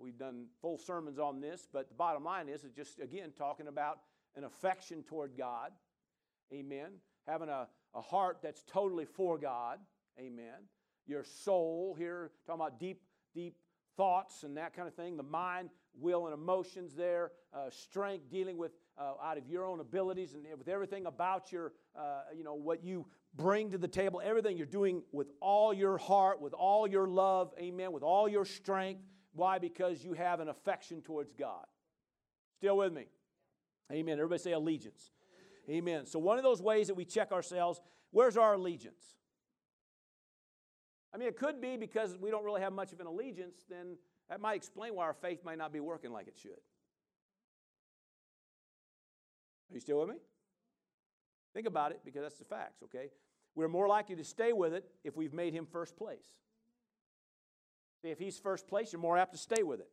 [0.00, 3.68] we've done full sermons on this, but the bottom line is, it's just again talking
[3.68, 4.00] about
[4.36, 5.70] an affection toward God.
[6.52, 6.92] Amen
[7.26, 9.78] having a, a heart that's totally for God.
[10.18, 10.68] Amen.
[11.06, 13.00] your soul here, talking about deep,
[13.34, 13.56] deep
[13.96, 18.56] thoughts and that kind of thing, the mind, will, and emotions there, uh, strength dealing
[18.56, 22.54] with uh, out of your own abilities and with everything about your, uh, you know,
[22.54, 26.86] what you bring to the table, everything you're doing with all your heart, with all
[26.86, 29.02] your love, amen, with all your strength.
[29.34, 29.58] Why?
[29.58, 31.64] Because you have an affection towards God.
[32.58, 33.06] Still with me?
[33.90, 34.14] Amen.
[34.14, 35.10] Everybody say allegiance.
[35.68, 36.06] Amen.
[36.06, 39.02] So, one of those ways that we check ourselves, where's our allegiance?
[41.14, 43.96] I mean, it could be because we don't really have much of an allegiance, then
[44.28, 46.52] that might explain why our faith might not be working like it should.
[49.70, 50.16] Are you still with me?
[51.54, 53.10] Think about it because that's the facts, okay?
[53.54, 56.26] We're more likely to stay with it if we've made him first place.
[58.02, 59.90] If he's first place, you're more apt to stay with it.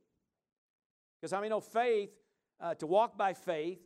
[1.20, 2.12] Because I mean, no faith,
[2.60, 3.80] uh, to walk by faith,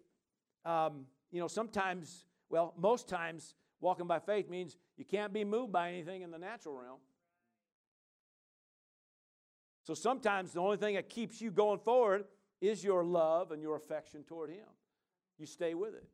[0.66, 5.72] um, you know, sometimes, well, most times, walking by faith means you can't be moved
[5.72, 7.00] by anything in the natural realm.
[9.84, 12.26] So sometimes the only thing that keeps you going forward
[12.62, 14.66] is your love and your affection toward Him.
[15.38, 16.08] You stay with it.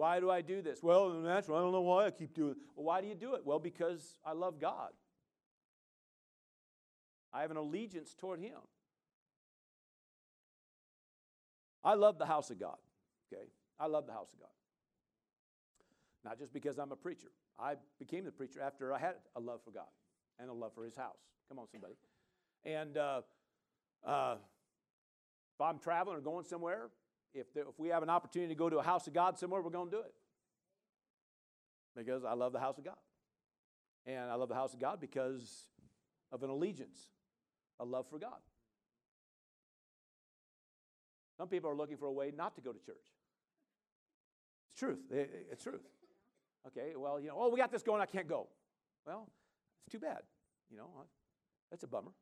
[0.00, 0.82] Why do I do this?
[0.82, 2.56] Well, the natural, I don't know why I keep doing it.
[2.74, 3.42] Well, why do you do it?
[3.44, 4.92] Well, because I love God.
[7.34, 8.56] I have an allegiance toward Him.
[11.84, 12.78] I love the house of God.
[13.30, 13.42] Okay?
[13.78, 14.48] I love the house of God.
[16.24, 17.28] Not just because I'm a preacher.
[17.58, 19.90] I became the preacher after I had a love for God
[20.38, 21.20] and a love for His house.
[21.50, 21.96] Come on, somebody.
[22.64, 23.20] And uh,
[24.06, 24.36] uh,
[25.54, 26.88] if I'm traveling or going somewhere,
[27.34, 29.60] if, there, if we have an opportunity to go to a house of God somewhere,
[29.62, 30.14] we're going to do it.
[31.96, 32.96] Because I love the house of God.
[34.06, 35.66] And I love the house of God because
[36.32, 36.98] of an allegiance,
[37.78, 38.38] a love for God.
[41.36, 42.96] Some people are looking for a way not to go to church.
[44.70, 44.98] It's truth.
[45.10, 45.80] It's truth.
[46.66, 48.48] Okay, well, you know, oh, we got this going, I can't go.
[49.06, 49.28] Well,
[49.86, 50.20] it's too bad.
[50.70, 50.88] You know,
[51.70, 52.12] that's a bummer.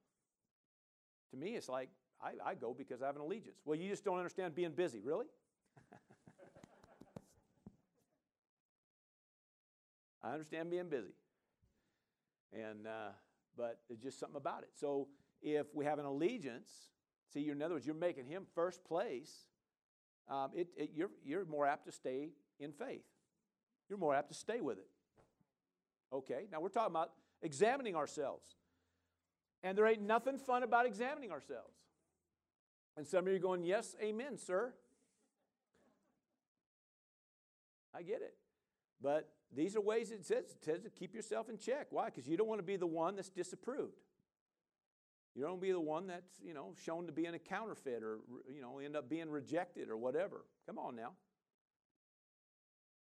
[1.32, 1.90] To me, it's like
[2.22, 3.56] I, I go because I have an allegiance.
[3.64, 5.00] Well, you just don't understand being busy.
[5.00, 5.26] Really?
[10.22, 11.14] I understand being busy.
[12.52, 13.10] And, uh,
[13.56, 14.70] but there's just something about it.
[14.74, 15.08] So
[15.42, 16.68] if we have an allegiance,
[17.32, 19.46] see, in other words, you're making him first place,
[20.28, 23.04] um, it, it, you're, you're more apt to stay in faith.
[23.88, 24.88] You're more apt to stay with it.
[26.12, 28.56] Okay, now we're talking about examining ourselves.
[29.62, 31.74] And there ain't nothing fun about examining ourselves.
[32.98, 34.74] And some of you are going, Yes, amen, sir.
[37.94, 38.34] I get it.
[39.00, 41.86] But these are ways it says, it says to keep yourself in check.
[41.90, 42.06] Why?
[42.06, 44.02] Because you don't want to be the one that's disapproved.
[45.36, 47.38] You don't want to be the one that's, you know, shown to be in a
[47.38, 48.18] counterfeit or,
[48.52, 50.44] you know, end up being rejected or whatever.
[50.66, 51.12] Come on now.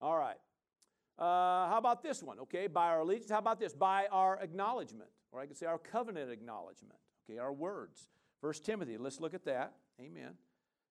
[0.01, 0.37] All right.
[1.17, 2.41] Uh, how about this one?
[2.41, 3.31] Okay, by our allegiance.
[3.31, 3.73] How about this?
[3.73, 6.99] By our acknowledgement, or I could say our covenant acknowledgement.
[7.31, 8.09] Okay, our words.
[8.41, 8.97] First Timothy.
[8.99, 9.75] Let's look at that.
[10.01, 10.35] Amen.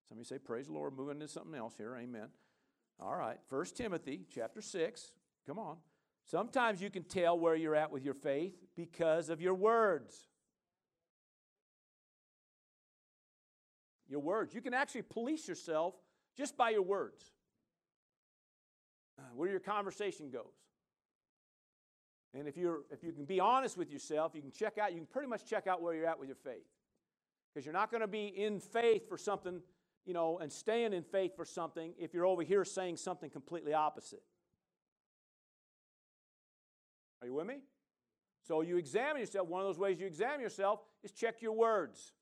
[0.08, 1.96] Somebody say, "Praise the Lord." Moving into something else here.
[1.96, 2.28] Amen.
[2.98, 3.38] All right.
[3.48, 5.12] First Timothy, chapter six.
[5.46, 5.76] Come on.
[6.24, 10.26] Sometimes you can tell where you're at with your faith because of your words.
[14.08, 14.54] Your words.
[14.54, 15.94] You can actually police yourself
[16.36, 17.32] just by your words
[19.18, 20.54] uh, where your conversation goes.
[22.34, 24.98] And if, you're, if you can be honest with yourself, you can check out, you
[24.98, 26.66] can pretty much check out where you're at with your faith.
[27.56, 29.62] Because you're not going to be in faith for something,
[30.04, 33.72] you know, and staying in faith for something if you're over here saying something completely
[33.72, 34.20] opposite.
[37.22, 37.60] Are you with me?
[38.46, 39.48] So you examine yourself.
[39.48, 42.12] One of those ways you examine yourself is check your words.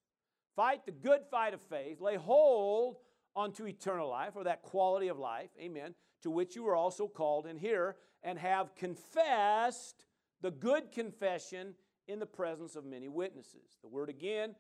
[0.55, 2.01] Fight the good fight of faith.
[2.01, 2.99] Lay hold
[3.35, 5.51] unto eternal life or that quality of life.
[5.61, 10.07] Amen to which you were also called in here, and have confessed
[10.41, 11.75] the good confession
[12.09, 13.77] in the presence of many witnesses.
[13.83, 14.55] The word again,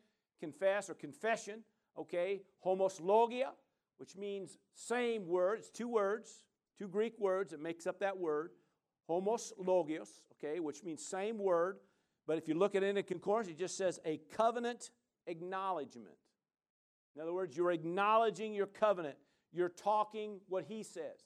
[0.45, 1.61] confess or confession,
[1.99, 3.51] okay, homologia,
[3.99, 6.45] which means same word, it's two words,
[6.79, 8.51] two Greek words that makes up that word.
[9.09, 11.77] Homoslogios, okay, which means same word,
[12.27, 14.91] but if you look at it in a concordance, it just says a covenant
[15.27, 16.17] acknowledgement.
[17.15, 19.17] In other words, you're acknowledging your covenant.
[19.53, 21.21] You're talking what he says.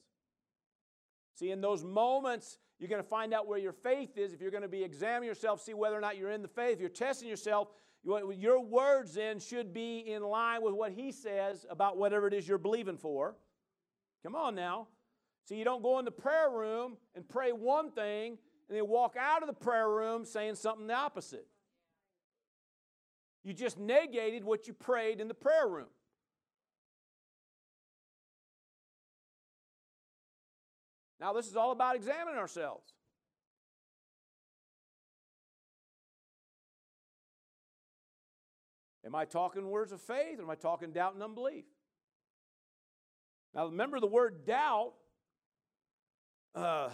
[1.34, 4.32] See, in those moments, you're going to find out where your faith is.
[4.32, 6.74] If you're going to be examining yourself, see whether or not you're in the faith.
[6.74, 7.68] If you're testing yourself,
[8.08, 12.48] your words then should be in line with what he says about whatever it is
[12.48, 13.34] you're believing for.
[14.22, 14.88] Come on now.
[15.44, 19.16] See, you don't go in the prayer room and pray one thing and then walk
[19.18, 21.46] out of the prayer room saying something the opposite.
[23.44, 25.88] You just negated what you prayed in the prayer room.
[31.20, 32.92] Now, this is all about examining ourselves.
[39.08, 41.64] Am I talking words of faith or am I talking doubt and unbelief?
[43.54, 44.92] Now, remember the word doubt,
[46.54, 46.90] uh,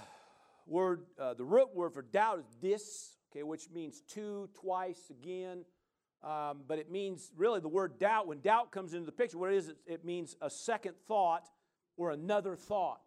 [0.65, 5.65] word, uh, the root word for doubt is dis, okay, which means two, twice, again.
[6.23, 8.29] Um, but it means really the word doubt.
[8.29, 11.49] When doubt comes into the picture, what it is, it, it means a second thought
[11.97, 13.03] or another thought.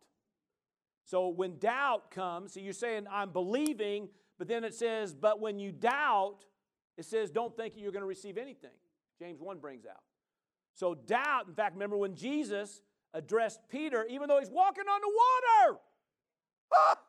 [1.05, 5.59] So when doubt comes, so you're saying, I'm believing, but then it says, but when
[5.59, 6.39] you doubt,
[6.97, 8.71] it says, don't think you're going to receive anything.
[9.19, 10.03] James 1 brings out.
[10.73, 12.81] So doubt, in fact, remember when Jesus
[13.13, 15.79] addressed Peter, even though he's walking on the water.
[16.73, 16.99] Ah!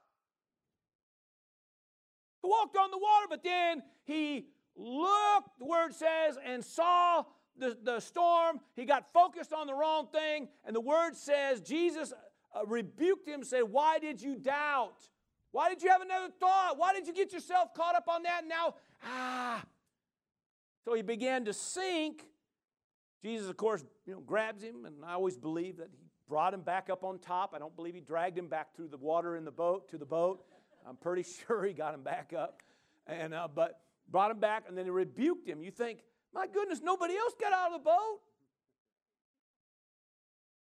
[2.42, 7.24] He walked on the water, but then he looked, the word says, and saw
[7.58, 8.60] the, the storm.
[8.74, 12.12] He got focused on the wrong thing, and the word says Jesus
[12.54, 15.00] uh, rebuked him, said, Why did you doubt?
[15.50, 16.78] Why did you have another thought?
[16.78, 18.40] Why did you get yourself caught up on that?
[18.40, 19.62] And now, ah.
[20.84, 22.24] So he began to sink.
[23.22, 26.62] Jesus, of course, you know, grabs him, and I always believe that he brought him
[26.62, 27.52] back up on top.
[27.54, 30.06] I don't believe he dragged him back through the water in the boat to the
[30.06, 30.44] boat.
[30.88, 32.62] I'm pretty sure he got him back up,
[33.06, 35.62] and uh, but brought him back, and then he rebuked him.
[35.62, 36.00] You think,
[36.32, 38.20] my goodness, nobody else got out of the boat.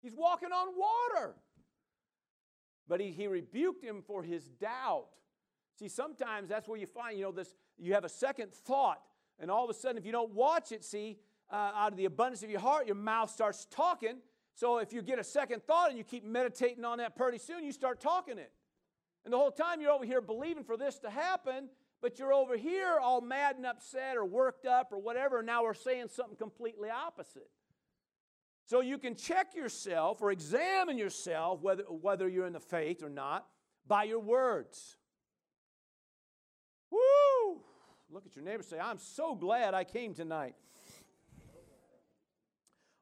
[0.01, 1.35] He's walking on water.
[2.87, 5.07] But he, he rebuked him for his doubt.
[5.79, 9.01] See, sometimes that's where you find, you know, this, you have a second thought,
[9.41, 11.17] and all of a sudden, if you don't watch it, see,
[11.51, 14.17] uh, out of the abundance of your heart, your mouth starts talking.
[14.53, 17.63] So if you get a second thought and you keep meditating on that pretty soon,
[17.63, 18.51] you start talking it.
[19.25, 21.69] And the whole time you're over here believing for this to happen,
[22.01, 25.63] but you're over here all mad and upset or worked up or whatever, and now
[25.63, 27.49] we're saying something completely opposite.
[28.65, 33.09] So you can check yourself or examine yourself whether, whether you're in the faith or
[33.09, 33.47] not
[33.87, 34.97] by your words.
[36.89, 36.99] Woo!
[38.13, 40.55] Look at your neighbor say, I'm so glad I came tonight.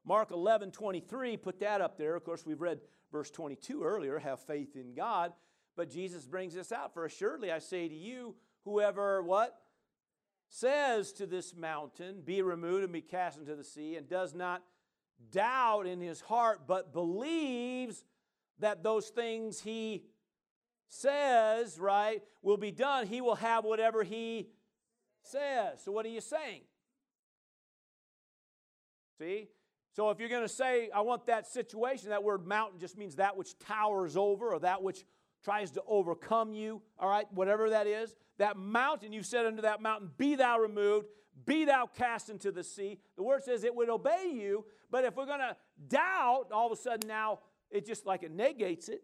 [0.04, 2.14] Mark 11, 23, put that up there.
[2.14, 2.78] Of course, we've read
[3.10, 5.32] verse 22 earlier, have faith in God.
[5.76, 6.94] But Jesus brings this out.
[6.94, 9.56] For assuredly I say to you, whoever what?
[10.48, 14.62] Says to this mountain, be removed and be cast into the sea, and does not
[15.32, 18.04] doubt in his heart, but believes
[18.60, 20.04] that those things he
[20.88, 24.48] says, right, will be done, he will have whatever he
[25.22, 25.82] says.
[25.84, 26.62] So, what are you saying?
[29.18, 29.48] See?
[29.92, 33.16] So, if you're going to say, I want that situation, that word mountain just means
[33.16, 35.04] that which towers over or that which
[35.42, 39.82] tries to overcome you, all right, whatever that is, that mountain, you said unto that
[39.82, 41.08] mountain, Be thou removed,
[41.44, 42.98] be thou cast into the sea.
[43.16, 45.56] The word says it would obey you, but if we're going to
[45.88, 49.02] doubt, all of a sudden now it just like it negates it.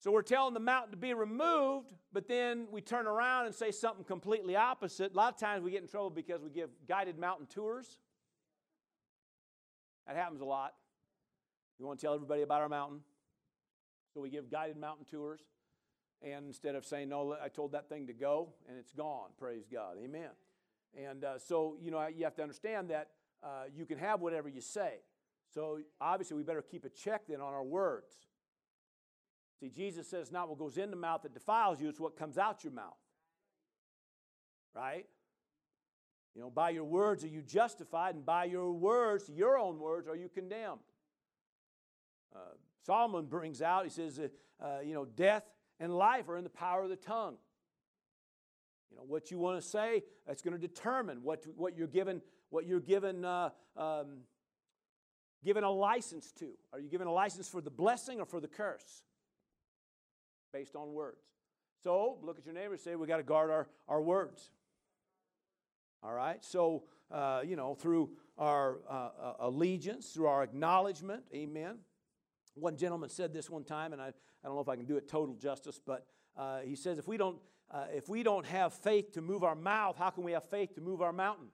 [0.00, 3.70] So we're telling the mountain to be removed, but then we turn around and say
[3.70, 5.12] something completely opposite.
[5.12, 7.98] A lot of times we get in trouble because we give guided mountain tours.
[10.06, 10.72] That happens a lot.
[11.78, 13.00] We want to tell everybody about our mountain.
[14.14, 15.42] So we give guided mountain tours.
[16.22, 19.66] And instead of saying, no, I told that thing to go, and it's gone, praise
[19.70, 19.96] God.
[20.02, 20.30] Amen.
[20.98, 23.08] And uh, so, you know, you have to understand that
[23.42, 25.00] uh, you can have whatever you say.
[25.54, 28.14] So obviously, we better keep a check then on our words.
[29.60, 32.38] See, Jesus says, not what goes in the mouth that defiles you, it's what comes
[32.38, 32.96] out your mouth.
[34.74, 35.06] Right?
[36.34, 40.08] You know, by your words are you justified, and by your words, your own words,
[40.08, 40.80] are you condemned.
[42.34, 42.54] Uh,
[42.86, 44.28] Solomon brings out, he says, uh,
[44.64, 45.44] uh, you know, death
[45.78, 47.36] and life are in the power of the tongue.
[48.90, 52.22] You know, what you want to say, that's going to determine what, what you're given,
[52.48, 54.20] what you're given, uh, um,
[55.44, 56.50] given a license to.
[56.72, 59.02] Are you given a license for the blessing or for the curse?
[60.52, 61.22] Based on words.
[61.82, 64.50] So look at your neighbor say, we got to guard our, our words.
[66.02, 66.44] All right?
[66.44, 71.78] So, uh, you know, through our uh, uh allegiance, through our acknowledgement, amen
[72.54, 74.12] one gentleman said this one time, and I, I
[74.44, 77.16] don't know if I can do it total justice, but uh, he says, if we,
[77.16, 77.38] don't,
[77.70, 80.74] uh, if we don't have faith to move our mouth, how can we have faith
[80.74, 81.46] to move our mountain?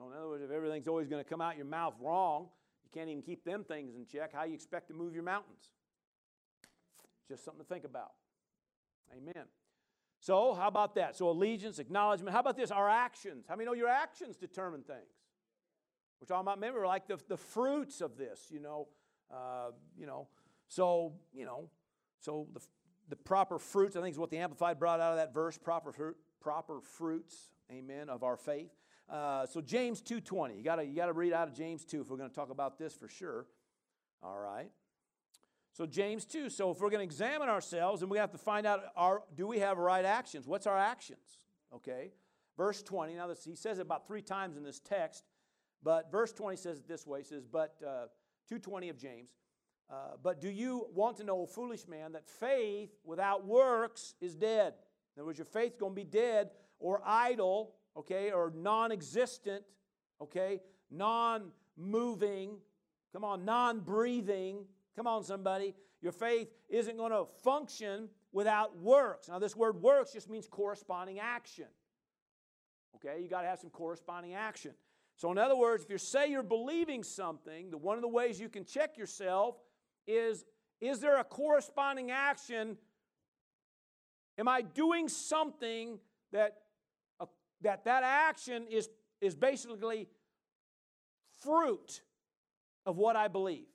[0.00, 2.48] In other words, if everything's always going to come out your mouth wrong,
[2.92, 4.32] you can't even keep them things in check.
[4.32, 5.70] How you expect to move your mountains?
[7.28, 8.12] Just something to think about.
[9.16, 9.44] Amen.
[10.20, 11.16] So, how about that?
[11.16, 12.34] So, allegiance, acknowledgement.
[12.34, 12.70] How about this?
[12.70, 13.46] Our actions.
[13.48, 14.98] How many know your actions determine things?
[16.20, 18.88] We're talking about, remember, like the, the fruits of this, you know.
[19.32, 20.26] Uh, you know,
[20.66, 21.70] so, you know,
[22.18, 22.60] so the,
[23.08, 25.92] the proper fruits, I think is what the Amplified brought out of that verse, proper,
[25.92, 28.70] fruit, proper fruits, amen, of our faith.
[29.10, 32.10] Uh, so James 2.20, you got you got to read out of James 2 if
[32.10, 33.46] we're going to talk about this for sure.
[34.22, 34.70] All right.
[35.72, 38.66] So James 2, so if we're going to examine ourselves and we have to find
[38.66, 40.46] out, our, do we have right actions?
[40.46, 41.18] What's our actions?
[41.74, 42.12] Okay.
[42.56, 43.14] verse 20.
[43.14, 45.24] Now, this, he says it about three times in this text,
[45.82, 47.22] but verse 20 says it this way.
[47.22, 48.06] Says, but uh,
[48.48, 49.30] 220 of James.
[49.90, 54.74] Uh, but do you want to know, foolish man, that faith without works is dead?
[55.16, 59.64] In other words, your faith's going to be dead or idle, okay, or non existent,
[60.20, 60.60] okay,
[60.90, 62.56] non moving,
[63.12, 64.64] come on, non breathing.
[64.96, 65.74] Come on, somebody.
[66.02, 69.28] Your faith isn't going to function without works.
[69.28, 71.66] Now, this word works just means corresponding action.
[72.96, 74.72] Okay, you got to have some corresponding action.
[75.16, 78.40] So, in other words, if you say you're believing something, the, one of the ways
[78.40, 79.56] you can check yourself
[80.06, 80.44] is
[80.80, 82.78] is there a corresponding action?
[84.38, 85.98] Am I doing something
[86.32, 86.56] that
[87.62, 88.88] that, that action is,
[89.20, 90.08] is basically
[91.42, 92.02] fruit
[92.86, 93.66] of what I believe?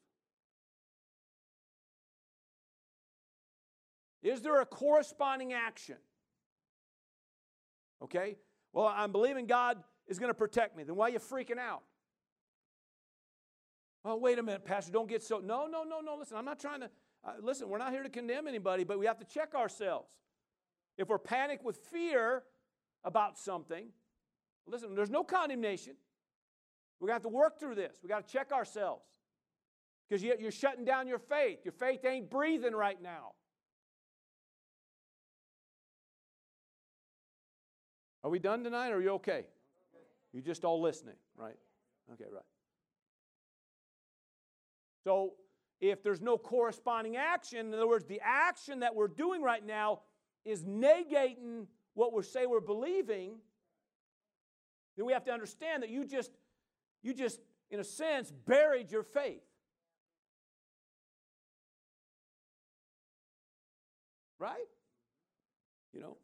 [4.24, 5.98] Is there a corresponding action?
[8.02, 8.38] Okay?
[8.74, 9.78] Well, I'm believing God
[10.08, 10.84] is going to protect me.
[10.84, 11.84] Then why are you freaking out?
[14.04, 15.40] Oh, wait a minute, Pastor, don't get so.
[15.40, 16.16] No, no, no, no.
[16.18, 16.90] Listen, I'm not trying to.
[17.24, 20.10] Uh, listen, we're not here to condemn anybody, but we have to check ourselves.
[20.98, 22.44] If we're panicked with fear
[23.06, 23.88] about something,
[24.68, 25.94] listen, there's no condemnation.
[27.00, 27.98] Going to have to work through this.
[28.02, 29.04] we got to check ourselves.
[30.10, 31.60] Because you're shutting down your faith.
[31.64, 33.34] Your faith ain't breathing right now.
[38.24, 39.46] Are we done tonight or are you okay?
[40.34, 41.56] You're just all listening, right?
[42.14, 42.44] Okay, right.
[45.04, 45.34] So
[45.80, 50.02] if there's no corresponding action, in other words, the action that we're doing right now
[50.44, 53.38] is negating what we say we're believing,
[54.96, 56.32] then we have to understand that you just,
[57.02, 57.40] you just,
[57.72, 59.42] in a sense, buried your faith.
[64.38, 64.68] Right?
[65.94, 66.18] You know?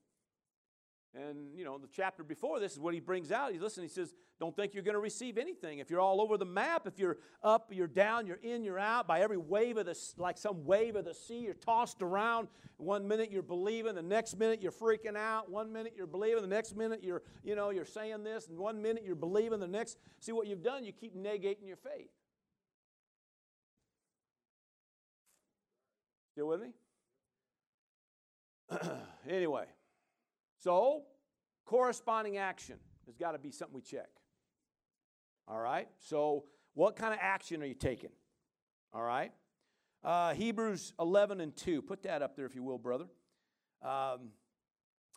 [1.13, 3.51] And, you know, the chapter before this is what he brings out.
[3.51, 5.79] He listen, he says, don't think you're going to receive anything.
[5.79, 9.07] If you're all over the map, if you're up, you're down, you're in, you're out,
[9.07, 12.47] by every wave of the, like some wave of the sea, you're tossed around.
[12.77, 15.51] One minute you're believing, the next minute you're freaking out.
[15.51, 18.81] One minute you're believing, the next minute you're, you know, you're saying this, and one
[18.81, 22.09] minute you're believing, the next, see what you've done, you keep negating your faith.
[26.31, 26.69] Still with me?
[29.29, 29.65] anyway.
[30.63, 31.03] So,
[31.65, 32.75] corresponding action
[33.07, 34.09] has got to be something we check.
[35.47, 35.87] All right?
[35.97, 36.43] So,
[36.75, 38.11] what kind of action are you taking?
[38.93, 39.31] All right?
[40.03, 41.81] Uh, Hebrews 11 and 2.
[41.81, 43.05] Put that up there if you will, brother.
[43.81, 44.29] Um,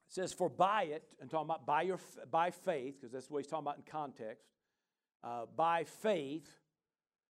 [0.07, 3.43] it says, For by it, and talking about by, your, by faith, because that's what
[3.43, 4.47] he's talking about in context,
[5.23, 6.49] uh, by faith,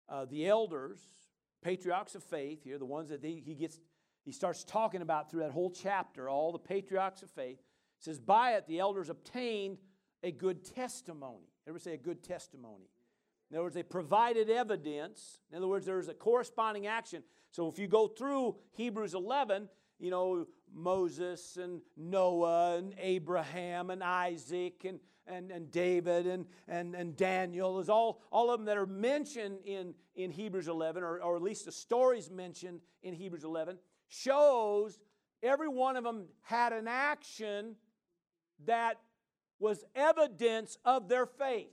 [0.09, 1.01] uh, the elders,
[1.65, 3.81] patriarchs of faith here, the ones that he gets,
[4.25, 7.59] he starts talking about through that whole chapter, all the patriarchs of faith,
[8.05, 9.79] it says, By it the elders obtained
[10.23, 11.49] a good testimony.
[11.67, 12.91] Ever say a good testimony?
[13.51, 15.41] In other words, they provided evidence.
[15.51, 17.23] In other words, there's a corresponding action.
[17.51, 24.03] So if you go through Hebrews 11, you know, Moses and Noah and Abraham and
[24.03, 28.77] Isaac and, and, and David and, and, and Daniel, is all, all of them that
[28.77, 33.45] are mentioned in, in Hebrews 11, or, or at least the stories mentioned in Hebrews
[33.45, 33.79] 11,
[34.09, 34.99] shows
[35.43, 37.77] every one of them had an action
[38.67, 39.01] that
[39.59, 41.73] was evidence of their faith.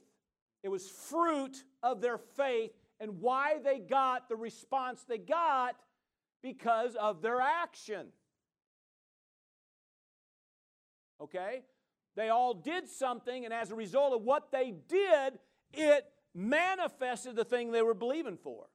[0.63, 5.75] It was fruit of their faith and why they got the response they got
[6.43, 8.07] because of their action.
[11.19, 11.63] Okay?
[12.15, 15.39] They all did something, and as a result of what they did,
[15.73, 18.65] it manifested the thing they were believing for.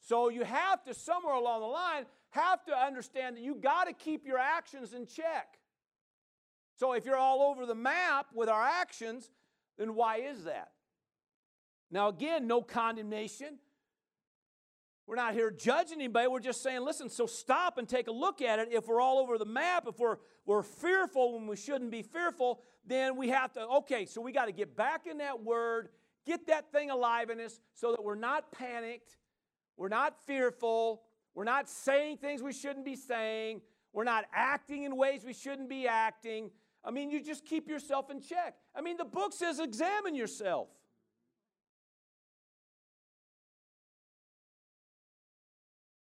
[0.00, 3.92] So you have to, somewhere along the line, have to understand that you got to
[3.92, 5.58] keep your actions in check.
[6.82, 9.30] So if you're all over the map with our actions,
[9.78, 10.72] then why is that?
[11.92, 13.60] Now, again, no condemnation.
[15.06, 16.26] We're not here judging anybody.
[16.26, 18.70] We're just saying, listen, so stop and take a look at it.
[18.72, 22.62] If we're all over the map, if we're, we're fearful when we shouldn't be fearful,
[22.84, 25.88] then we have to, okay, so we got to get back in that word,
[26.26, 29.18] get that thing alive in us so that we're not panicked,
[29.76, 31.02] we're not fearful,
[31.36, 33.60] we're not saying things we shouldn't be saying,
[33.92, 36.50] we're not acting in ways we shouldn't be acting.
[36.84, 38.56] I mean, you just keep yourself in check.
[38.74, 40.68] I mean, the book says examine yourself.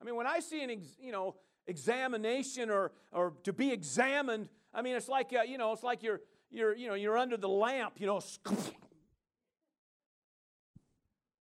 [0.02, 1.36] I mean, when I see an, ex, you know,
[1.68, 6.04] examination or, or to be examined, I mean, it's like, uh, you know, it's like
[6.04, 8.22] you're, you're, you know, you're under the lamp, you know.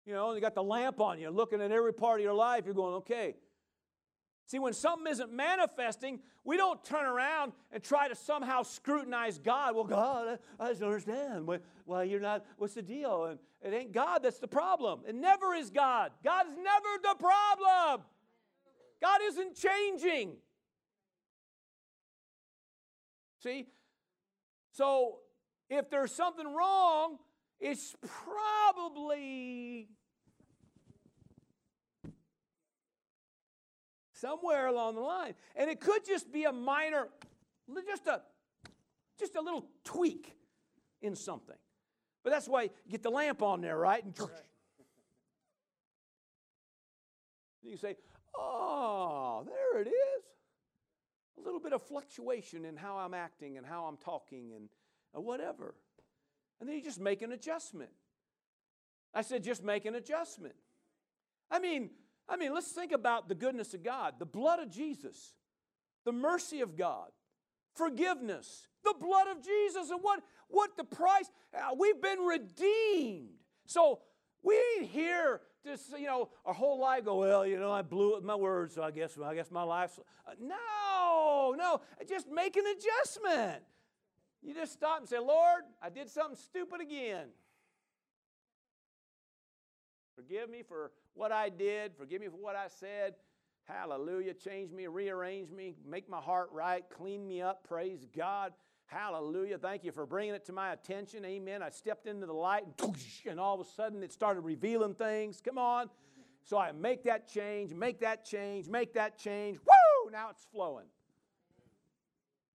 [0.07, 2.65] You know, you got the lamp on you, looking at every part of your life.
[2.65, 3.35] You're going, okay,
[4.49, 9.75] See, when something isn't manifesting, we don't turn around and try to somehow scrutinize God.
[9.75, 11.47] Well, God, I, just don't understand.
[11.47, 13.27] Why Well, you're not, what's the deal?
[13.27, 15.01] And it ain't God that's the problem.
[15.07, 16.13] It never is God.
[16.25, 18.07] God is never the problem.
[19.03, 20.37] God isn't changing.
[23.43, 23.67] See?
[24.73, 25.19] So
[25.69, 27.19] if there's something wrong,
[27.61, 29.91] it's probably
[34.21, 35.35] somewhere along the line.
[35.57, 37.09] And it could just be a minor,
[37.87, 38.23] just a,
[39.19, 40.35] just a little tweak
[41.03, 41.57] in something.
[42.25, 44.05] But that's why you get the lamp on there, right?
[44.05, 44.15] And
[47.63, 47.97] you say,
[48.37, 50.25] oh, there it is.
[51.39, 54.69] A little bit of fluctuation in how I'm acting and how I'm talking and
[55.25, 55.75] whatever.
[56.61, 57.91] And then you just make an adjustment.
[59.15, 60.55] I said, just make an adjustment.
[61.51, 61.91] I mean,
[62.29, 65.35] I mean, let's think about the goodness of God, the blood of Jesus,
[66.05, 67.09] the mercy of God,
[67.75, 71.31] forgiveness, the blood of Jesus, and what, what the price.
[71.55, 73.31] Uh, we've been redeemed.
[73.67, 74.01] So
[74.43, 78.17] we ain't here to, you know, our whole life go, well, you know, I blew
[78.17, 79.99] it my words, so I guess, I guess my life's.
[80.27, 83.63] Uh, no, no, just make an adjustment.
[84.43, 87.29] You just stop and say, Lord, I did something stupid again.
[90.15, 91.93] Forgive me for what I did.
[91.97, 93.15] Forgive me for what I said.
[93.65, 94.33] Hallelujah.
[94.35, 97.67] Change me, rearrange me, make my heart right, clean me up.
[97.69, 98.53] Praise God.
[98.87, 99.59] Hallelujah.
[99.59, 101.25] Thank you for bringing it to my attention.
[101.25, 101.63] Amen.
[101.63, 102.65] I stepped into the light
[103.27, 105.43] and, all of a sudden it started revealing things.
[105.45, 105.91] Come on.
[106.45, 109.59] So I make that change, make that change, make that change.
[109.59, 110.11] Woo!
[110.11, 110.87] Now it's flowing.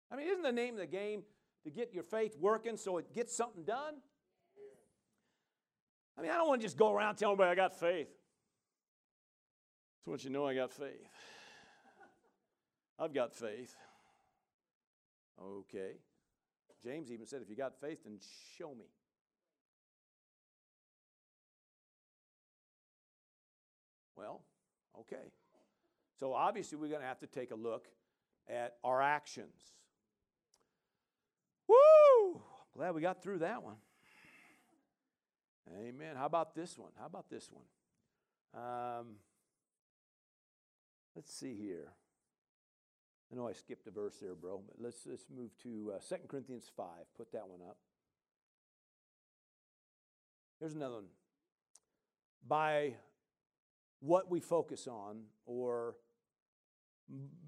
[0.09, 1.23] I mean, isn't the name of the game
[1.65, 3.95] to get your faith working so it gets something done?
[6.17, 8.07] I mean, I don't want to just go around telling everybody I got faith.
[10.01, 11.07] Just want you know I got faith.
[12.97, 13.75] I've got faith.
[15.39, 15.91] Okay.
[16.83, 18.17] James even said, if you got faith, then
[18.57, 18.85] show me.
[24.15, 24.41] Well,
[25.01, 25.31] okay.
[26.19, 27.87] So obviously, we're going to have to take a look
[28.49, 29.53] at our actions.
[31.67, 32.41] Woo!
[32.75, 33.77] Glad we got through that one.
[35.79, 36.15] Amen.
[36.15, 36.91] How about this one?
[36.99, 37.65] How about this one?
[38.63, 39.07] Um,
[41.15, 41.93] let's see here.
[43.31, 46.15] I know I skipped a verse there, bro, but let's, let's move to uh, 2
[46.27, 46.85] Corinthians 5.
[47.15, 47.77] Put that one up.
[50.59, 51.05] Here's another one.
[52.45, 52.95] By
[54.01, 55.95] what we focus on, or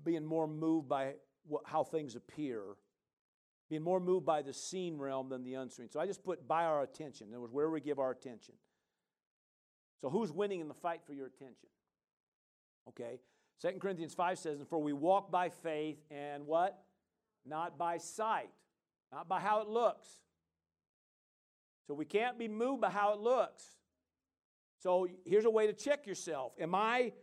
[0.03, 1.13] being more moved by
[1.45, 2.61] what, how things appear,
[3.69, 5.89] being more moved by the seen realm than the unseen.
[5.89, 7.27] So I just put by our attention.
[7.27, 8.55] In other words, where we give our attention.
[9.99, 11.69] So who's winning in the fight for your attention?
[12.89, 13.19] Okay.
[13.63, 16.83] 2 Corinthians 5 says, And for we walk by faith and what?
[17.45, 18.49] Not by sight,
[19.11, 20.07] not by how it looks.
[21.87, 23.63] So we can't be moved by how it looks.
[24.79, 26.51] So here's a way to check yourself.
[26.59, 27.13] Am I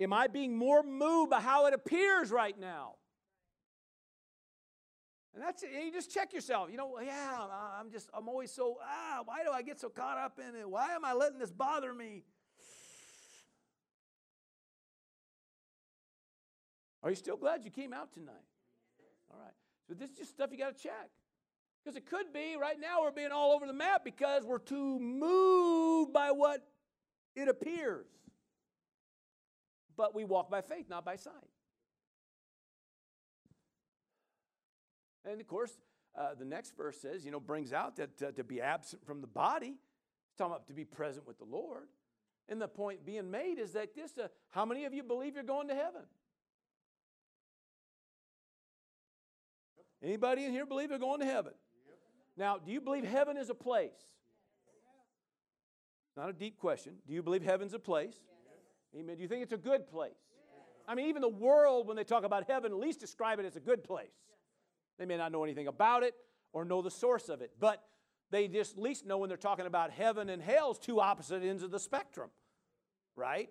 [0.00, 2.94] am I being more moved by how it appears right now?
[5.34, 5.70] And that's it.
[5.72, 6.70] You just check yourself.
[6.70, 7.46] You know, yeah,
[7.78, 10.68] I'm just, I'm always so, ah, why do I get so caught up in it?
[10.68, 12.24] Why am I letting this bother me?
[17.02, 18.34] Are you still glad you came out tonight?
[19.30, 19.54] All right.
[19.88, 21.10] So this is just stuff you got to check.
[21.82, 25.00] Because it could be right now we're being all over the map because we're too
[25.00, 26.64] moved by what
[27.34, 28.06] it appears.
[29.96, 31.34] But we walk by faith, not by sight.
[35.24, 35.72] And of course,
[36.16, 39.20] uh, the next verse says, you know, brings out that uh, to be absent from
[39.20, 39.74] the body,
[40.28, 41.88] it's talking about to be present with the Lord.
[42.48, 45.44] And the point being made is that this, uh, how many of you believe you're
[45.44, 46.02] going to heaven?
[50.02, 51.52] Anybody in here believe they're going to heaven?
[51.86, 51.98] Yep.
[52.36, 53.94] Now, do you believe heaven is a place?
[56.16, 56.94] Not a deep question.
[57.06, 58.14] Do you believe heaven's a place?
[58.94, 59.02] Yes.
[59.02, 59.16] Amen.
[59.16, 60.18] Do you think it's a good place?
[60.88, 63.56] I mean, even the world, when they talk about heaven, at least describe it as
[63.56, 64.10] a good place.
[64.98, 66.14] They may not know anything about it
[66.52, 67.82] or know the source of it, but
[68.30, 71.62] they just at least know when they're talking about heaven and hell's two opposite ends
[71.62, 72.30] of the spectrum,
[73.14, 73.48] right?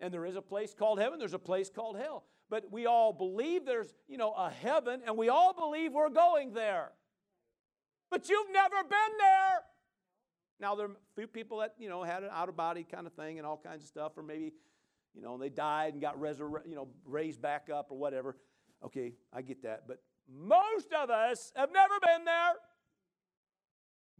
[0.00, 3.12] And there is a place called heaven, there's a place called hell but we all
[3.12, 6.90] believe there's, you know, a heaven and we all believe we're going there.
[8.10, 9.60] But you've never been there.
[10.60, 13.06] Now, there are a few people that, you know, had an out of body kind
[13.06, 14.52] of thing and all kinds of stuff, or maybe,
[15.14, 18.36] you know, they died and got resurre- you know, raised back up or whatever.
[18.84, 19.88] Okay, I get that.
[19.88, 22.52] But most of us have never been there,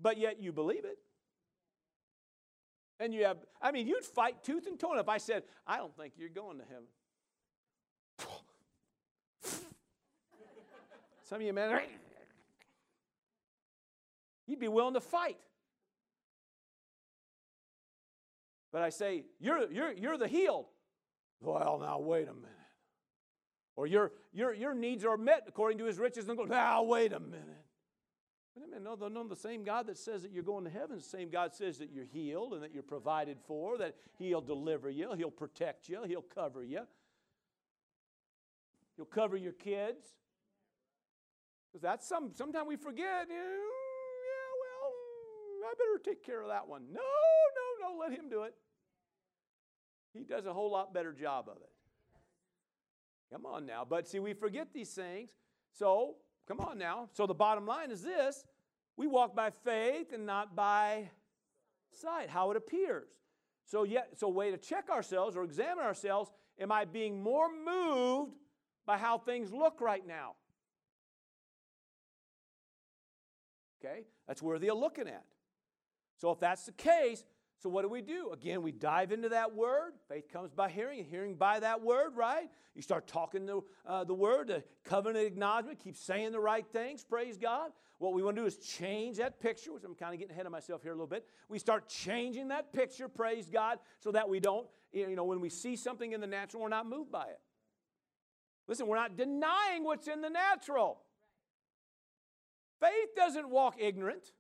[0.00, 0.98] but yet you believe it.
[3.00, 5.96] And you have, I mean, you'd fight tooth and toe if I said, I don't
[5.96, 6.86] think you're going to heaven.
[11.24, 11.80] Some of you men,
[14.46, 15.38] you'd be willing to fight.
[18.70, 20.66] But I say, you're, you're, you're the healed.
[21.40, 22.50] Well, now, wait a minute.
[23.76, 26.28] Or your, your, your needs are met according to his riches.
[26.28, 27.64] And go, now, wait a minute.
[28.56, 28.82] Wait a minute.
[28.82, 31.54] No, no, the same God that says that you're going to heaven, the same God
[31.54, 35.88] says that you're healed and that you're provided for, that he'll deliver you, he'll protect
[35.88, 36.80] you, he'll cover you.
[38.96, 40.04] He'll cover your kids.
[41.74, 43.34] Because that's some, sometimes we forget, yeah,
[44.62, 44.92] well,
[45.64, 46.84] I better take care of that one.
[46.92, 48.54] No, no, no, let him do it.
[50.12, 51.70] He does a whole lot better job of it.
[53.32, 53.84] Come on now.
[53.84, 55.30] But see, we forget these things.
[55.72, 56.14] So,
[56.46, 57.08] come on now.
[57.12, 58.44] So, the bottom line is this
[58.96, 61.10] we walk by faith and not by
[61.90, 63.08] sight, how it appears.
[63.64, 68.36] So, yet, so way to check ourselves or examine ourselves am I being more moved
[68.86, 70.36] by how things look right now?
[73.84, 74.04] Okay?
[74.26, 75.24] That's worthy of looking at.
[76.16, 77.24] So, if that's the case,
[77.64, 78.30] so, what do we do?
[78.30, 79.92] Again, we dive into that word.
[80.08, 82.50] Faith comes by hearing, and hearing by that word, right?
[82.74, 87.04] You start talking the, uh, the word, the covenant acknowledgement, keep saying the right things,
[87.04, 87.70] praise God.
[87.98, 90.44] What we want to do is change that picture, which I'm kind of getting ahead
[90.44, 91.24] of myself here a little bit.
[91.48, 95.48] We start changing that picture, praise God, so that we don't, you know, when we
[95.48, 97.40] see something in the natural, we're not moved by it.
[98.66, 101.00] Listen, we're not denying what's in the natural.
[102.84, 104.32] Faith doesn't walk ignorant.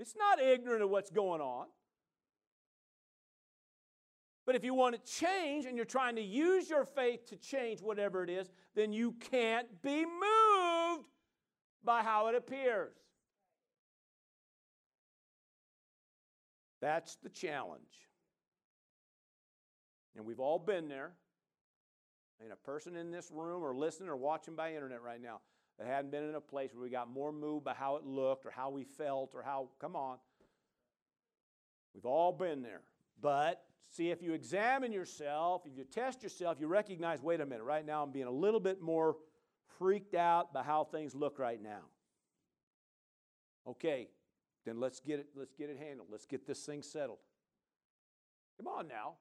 [0.00, 1.66] It's not ignorant of what's going on.
[4.44, 7.82] But if you want to change and you're trying to use your faith to change
[7.82, 11.08] whatever it is, then you can't be moved
[11.84, 12.96] by how it appears.
[16.80, 17.82] That's the challenge.
[20.16, 21.12] And we've all been there.
[22.42, 25.40] And a person in this room or listening or watching by internet right now,
[25.78, 28.44] that hadn't been in a place where we got more moved by how it looked
[28.44, 30.18] or how we felt or how, come on.
[31.94, 32.80] We've all been there.
[33.20, 37.62] But see, if you examine yourself, if you test yourself, you recognize wait a minute,
[37.62, 39.16] right now I'm being a little bit more
[39.78, 41.82] freaked out by how things look right now.
[43.66, 44.08] Okay,
[44.64, 46.08] then let's get it, let's get it handled.
[46.10, 47.18] Let's get this thing settled.
[48.56, 49.14] Come on now.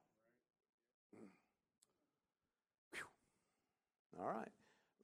[4.20, 4.49] All right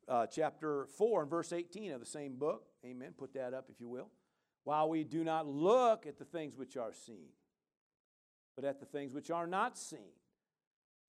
[0.07, 2.63] uh, chapter 4 and verse 18 of the same book.
[2.85, 3.13] Amen.
[3.17, 4.09] Put that up if you will.
[4.63, 7.29] While we do not look at the things which are seen,
[8.55, 10.11] but at the things which are not seen.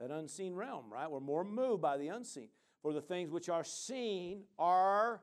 [0.00, 1.08] That unseen realm, right?
[1.08, 2.48] We're more moved by the unseen.
[2.82, 5.22] For the things which are seen are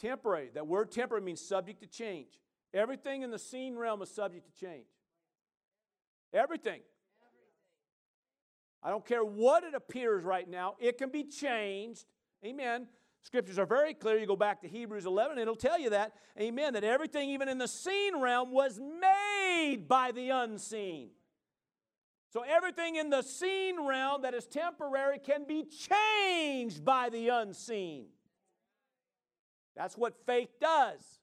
[0.00, 0.50] temporary.
[0.54, 2.38] That word temporary means subject to change.
[2.72, 4.86] Everything in the seen realm is subject to change.
[6.32, 6.80] Everything.
[8.82, 12.06] I don't care what it appears right now, it can be changed
[12.44, 12.86] Amen.
[13.22, 14.18] Scriptures are very clear.
[14.18, 16.12] You go back to Hebrews 11, it'll tell you that.
[16.38, 16.72] Amen.
[16.72, 21.10] That everything, even in the seen realm, was made by the unseen.
[22.32, 28.06] So everything in the seen realm that is temporary can be changed by the unseen.
[29.76, 31.20] That's what faith does.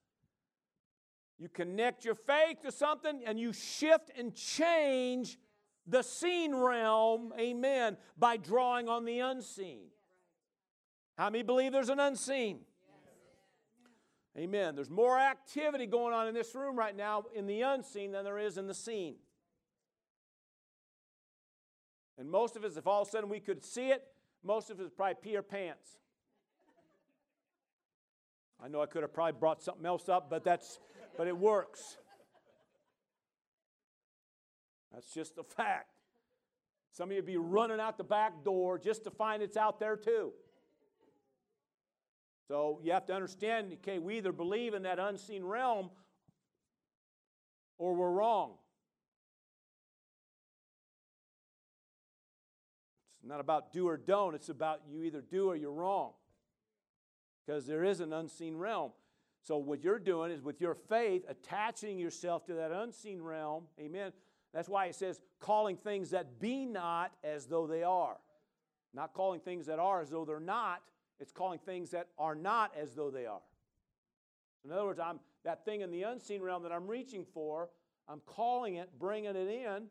[1.40, 5.38] You connect your faith to something and you shift and change
[5.86, 9.88] the seen realm, amen, by drawing on the unseen.
[11.18, 12.60] How many believe there's an unseen?
[14.36, 14.44] Yes.
[14.44, 14.76] Amen.
[14.76, 18.38] There's more activity going on in this room right now in the unseen than there
[18.38, 19.16] is in the seen.
[22.20, 24.04] And most of us, if all of a sudden we could see it,
[24.44, 25.98] most of us probably pee our pants.
[28.64, 30.80] I know I could have probably brought something else up, but that's
[31.16, 31.98] but it works.
[34.94, 35.90] That's just a fact.
[36.92, 39.96] Some of you'd be running out the back door just to find it's out there
[39.96, 40.34] too.
[42.48, 45.90] So you have to understand, okay, we either believe in that unseen realm
[47.78, 48.54] or we're wrong.
[53.20, 56.12] It's not about do or don't, it's about you either do or you're wrong.
[57.46, 58.92] Because there is an unseen realm.
[59.42, 63.66] So what you're doing is with your faith, attaching yourself to that unseen realm.
[63.80, 64.12] Amen.
[64.54, 68.18] That's why it says calling things that be not as though they are.
[68.94, 70.82] Not calling things that are as though they're not,
[71.20, 73.42] it's calling things that are not as though they are.
[74.64, 77.70] In other words, I'm that thing in the unseen realm that I'm reaching for,
[78.08, 79.86] I'm calling it, bringing it in,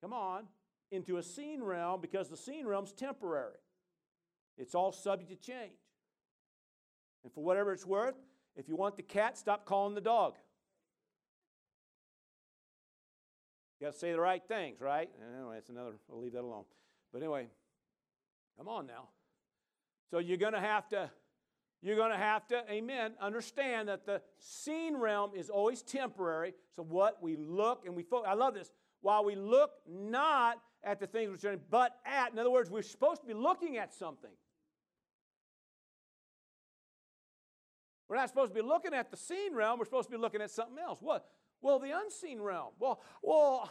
[0.00, 0.44] come on,
[0.92, 3.58] into a seen realm because the seen realm's temporary.
[4.56, 5.78] It's all subject to change.
[7.24, 8.14] And for whatever it's worth,
[8.56, 10.34] if you want the cat, stop calling the dog.
[13.78, 15.08] You got to say the right things, right?
[15.36, 16.64] Anyway, that's another, we'll leave that alone.
[17.12, 17.48] But anyway,
[18.58, 19.08] come on now.
[20.10, 21.10] So you're going to have to,
[21.82, 26.54] you're going to have to, amen, understand that the seen realm is always temporary.
[26.74, 30.98] So what we look and we focus, I love this, while we look not at
[30.98, 33.94] the things which are, but at, in other words, we're supposed to be looking at
[33.94, 34.30] something.
[38.08, 40.40] We're not supposed to be looking at the seen realm, we're supposed to be looking
[40.40, 40.98] at something else.
[41.00, 41.28] What?
[41.62, 42.70] Well, the unseen realm.
[42.80, 43.70] Well, well,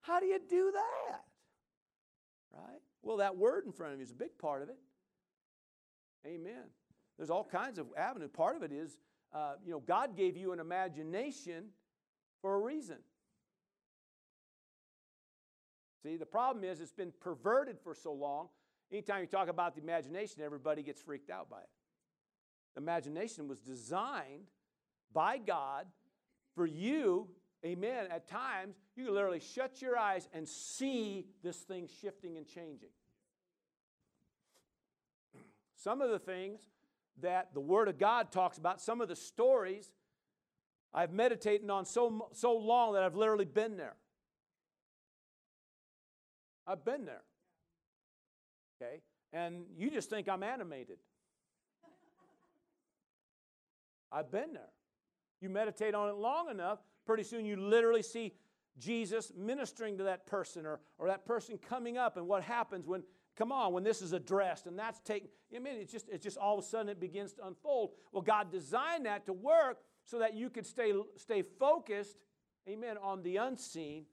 [0.00, 1.20] how do you do that?
[2.52, 2.80] Right?
[3.02, 4.76] Well, that word in front of you is a big part of it.
[6.26, 6.64] Amen.
[7.16, 8.30] There's all kinds of avenues.
[8.32, 8.98] Part of it is,
[9.34, 11.66] uh, you know, God gave you an imagination
[12.40, 12.96] for a reason.
[16.02, 18.48] See, the problem is it's been perverted for so long.
[18.92, 21.68] Anytime you talk about the imagination, everybody gets freaked out by it.
[22.76, 24.50] Imagination was designed
[25.12, 25.86] by God
[26.54, 27.28] for you,
[27.64, 28.08] amen.
[28.10, 32.90] At times, you can literally shut your eyes and see this thing shifting and changing.
[35.84, 36.62] Some of the things
[37.20, 39.92] that the Word of God talks about, some of the stories
[40.94, 43.94] I've meditated on so, so long that I've literally been there.
[46.66, 47.20] I've been there.
[48.80, 49.02] Okay?
[49.34, 50.96] And you just think I'm animated.
[54.10, 54.72] I've been there.
[55.42, 58.32] You meditate on it long enough, pretty soon you literally see
[58.78, 63.02] Jesus ministering to that person or, or that person coming up and what happens when
[63.36, 66.36] Come on, when this is addressed and that's taken, I mean, it's just, it's just
[66.36, 67.90] all of a sudden it begins to unfold.
[68.12, 72.18] Well, God designed that to work so that you could stay, stay focused,
[72.68, 74.04] amen, on the unseen,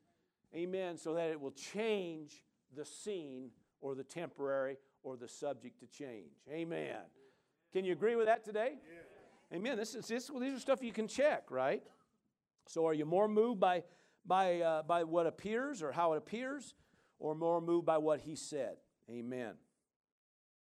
[0.56, 2.44] amen, so that it will change
[2.76, 6.32] the seen or the temporary or the subject to change.
[6.52, 6.98] Amen.
[7.72, 8.74] Can you agree with that today?
[8.74, 9.58] Yeah.
[9.58, 9.78] Amen.
[9.78, 11.84] This is this, well, these are stuff you can check, right?
[12.68, 13.84] So, are you more moved by
[14.26, 16.76] by uh, by what appears or how it appears,
[17.20, 18.78] or more moved by what He said?
[19.12, 19.54] Amen.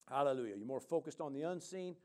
[0.09, 0.55] Hallelujah.
[0.57, 1.95] You're more focused on the unseen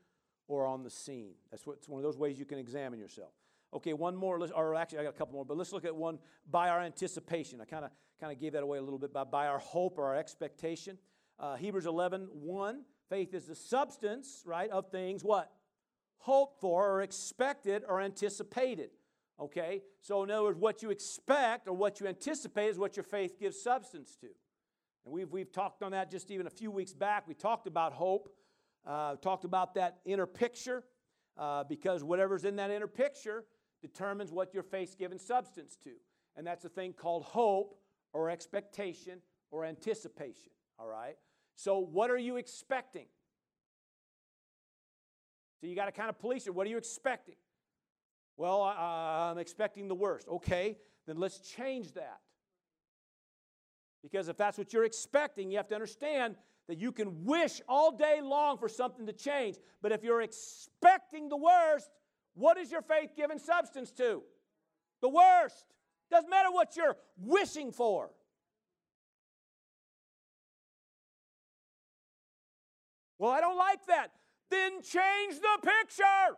[0.47, 1.33] or on the seen.
[1.51, 3.31] That's what, it's one of those ways you can examine yourself.
[3.73, 6.19] Okay, one more, or actually I got a couple more, but let's look at one
[6.49, 7.59] by our anticipation.
[7.59, 9.97] I kind of kind of gave that away a little bit by, by our hope
[9.97, 10.97] or our expectation.
[11.39, 15.51] Uh, Hebrews 11, 1, faith is the substance, right, of things what?
[16.19, 18.89] Hoped for or expected or anticipated.
[19.39, 19.83] Okay?
[20.01, 23.39] So in other words, what you expect or what you anticipate is what your faith
[23.39, 24.27] gives substance to.
[25.07, 27.29] And we've, we've talked on that just even a few weeks back.
[27.29, 28.27] We talked about hope,
[28.85, 30.83] uh, talked about that inner picture,
[31.37, 33.45] uh, because whatever's in that inner picture
[33.81, 35.91] determines what your faith's given substance to.
[36.35, 37.79] And that's a thing called hope
[38.11, 40.51] or expectation or anticipation.
[40.77, 41.15] All right?
[41.55, 43.05] So, what are you expecting?
[45.61, 46.53] So, you got to kind of police it.
[46.53, 47.35] What are you expecting?
[48.35, 50.27] Well, I'm expecting the worst.
[50.27, 50.75] Okay,
[51.07, 52.19] then let's change that.
[54.09, 56.35] Because if that's what you're expecting, you have to understand
[56.69, 59.57] that you can wish all day long for something to change.
[59.81, 61.89] But if you're expecting the worst,
[62.33, 64.23] what is your faith given substance to?
[65.01, 65.65] The worst.
[66.09, 68.11] Doesn't matter what you're wishing for.
[73.19, 74.11] Well, I don't like that.
[74.49, 76.37] Then change the picture.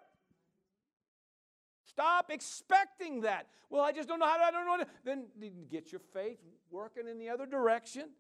[2.00, 3.48] Stop expecting that.
[3.70, 4.86] Well, I just don't know how to, I don't know.
[5.04, 5.26] Then
[5.70, 6.38] get your faith
[6.72, 8.12] working in the other direction.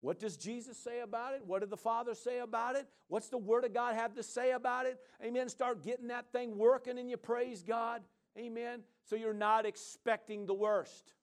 [0.00, 1.42] What does Jesus say about it?
[1.44, 2.86] What did the Father say about it?
[3.08, 5.00] What's the Word of God have to say about it?
[5.20, 5.48] Amen.
[5.48, 8.02] Start getting that thing working and you praise God.
[8.38, 8.82] Amen.
[9.02, 11.14] So you're not expecting the worst.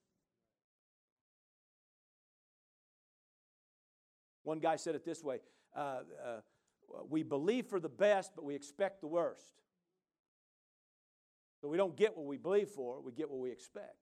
[4.42, 5.40] One guy said it this way
[5.74, 6.40] uh, uh,
[7.08, 9.54] We believe for the best, but we expect the worst.
[11.66, 13.96] So we don't get what we believe for, we get what we expect.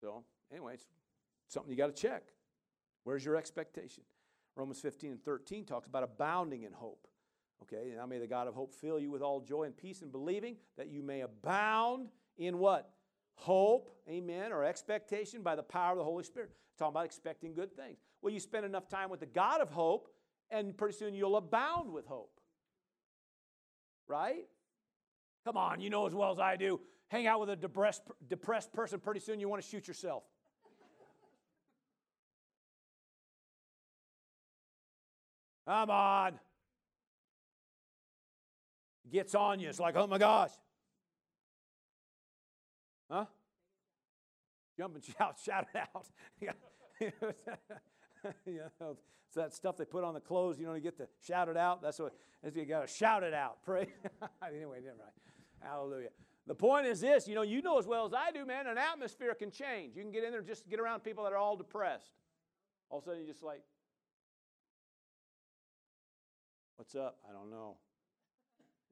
[0.00, 0.86] So, anyway, it's
[1.48, 2.22] something you got to check.
[3.04, 4.04] Where's your expectation?
[4.56, 7.06] Romans 15 and 13 talks about abounding in hope.
[7.64, 10.08] Okay, now may the God of hope fill you with all joy and peace in
[10.08, 12.95] believing that you may abound in what?
[13.36, 16.50] Hope, amen, or expectation by the power of the Holy Spirit.
[16.70, 17.98] It's talking about expecting good things.
[18.20, 20.08] Well, you spend enough time with the God of hope,
[20.50, 22.32] and pretty soon you'll abound with hope.
[24.08, 24.46] Right?
[25.44, 26.80] Come on, you know as well as I do.
[27.08, 30.24] Hang out with a depressed, depressed person, pretty soon you want to shoot yourself.
[35.66, 36.38] Come on.
[39.10, 39.68] Gets on you.
[39.68, 40.50] It's like, oh my gosh.
[43.10, 43.26] Huh?
[44.76, 46.06] Jump and shout, shout it out.
[48.46, 48.96] you know,
[49.26, 51.56] it's that stuff they put on the clothes, you know, to get to shout it
[51.56, 51.82] out.
[51.82, 52.14] That's what
[52.54, 53.58] you got to shout it out.
[53.64, 53.88] Pray.
[54.46, 55.12] anyway, mind.
[55.60, 56.10] Hallelujah.
[56.46, 58.78] The point is this you know, you know as well as I do, man, an
[58.78, 59.96] atmosphere can change.
[59.96, 62.12] You can get in there and just get around people that are all depressed.
[62.88, 63.62] All of a sudden, you're just like,
[66.76, 67.16] What's up?
[67.28, 67.78] I don't know.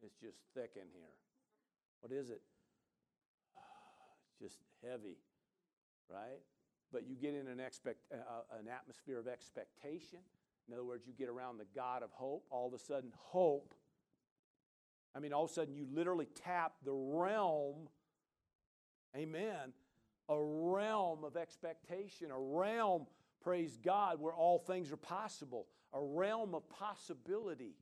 [0.03, 1.12] It's just thick in here.
[2.01, 2.41] What is it?
[4.41, 5.16] Just heavy,
[6.11, 6.41] right?
[6.93, 10.20] But you get in an, expect, uh, uh, an atmosphere of expectation.
[10.68, 12.45] In other words, you get around the God of hope.
[12.51, 13.74] All of a sudden, hope.
[15.14, 17.89] I mean, all of a sudden, you literally tap the realm,
[19.16, 19.72] amen,
[20.28, 23.07] a realm of expectation, a realm,
[23.43, 27.76] praise God, where all things are possible, a realm of possibility.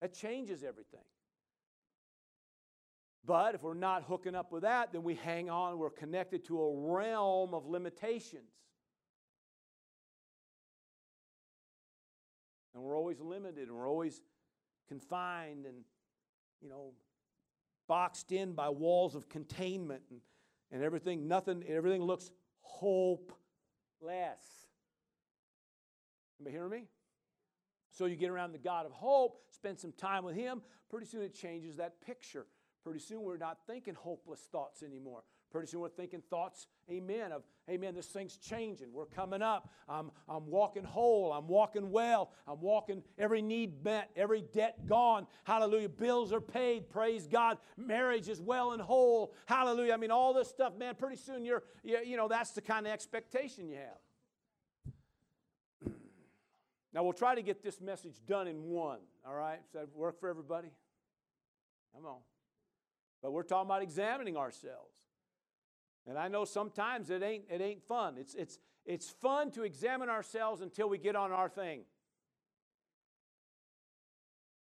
[0.00, 1.00] That changes everything.
[3.28, 6.62] But if we're not hooking up with that, then we hang on, we're connected to
[6.62, 8.48] a realm of limitations.
[12.74, 14.22] And we're always limited and we're always
[14.88, 15.76] confined and,
[16.62, 16.92] you know,
[17.86, 20.20] boxed in by walls of containment and,
[20.72, 22.30] and everything, nothing, everything looks
[22.62, 23.36] hopeless.
[26.40, 26.84] Anybody hear me?
[27.90, 31.20] So you get around the God of hope, spend some time with Him, pretty soon
[31.20, 32.46] it changes that picture.
[32.88, 35.22] Pretty soon we're not thinking hopeless thoughts anymore.
[35.52, 38.94] Pretty soon we're thinking thoughts, amen, of, amen, this thing's changing.
[38.94, 39.68] We're coming up.
[39.86, 41.34] I'm, I'm walking whole.
[41.34, 42.32] I'm walking well.
[42.46, 45.26] I'm walking every need met, every debt gone.
[45.44, 45.90] Hallelujah.
[45.90, 46.88] Bills are paid.
[46.88, 47.58] Praise God.
[47.76, 49.34] Marriage is well and whole.
[49.44, 49.92] Hallelujah.
[49.92, 52.86] I mean, all this stuff, man, pretty soon you're, you, you know, that's the kind
[52.86, 53.98] of expectation you have.
[56.94, 59.60] Now, we'll try to get this message done in one, all right?
[59.74, 60.70] Does that work for everybody?
[61.94, 62.20] Come on.
[63.22, 64.94] But we're talking about examining ourselves.
[66.06, 68.16] And I know sometimes it ain't, it ain't fun.
[68.18, 71.82] It's, it's, it's fun to examine ourselves until we get on our thing.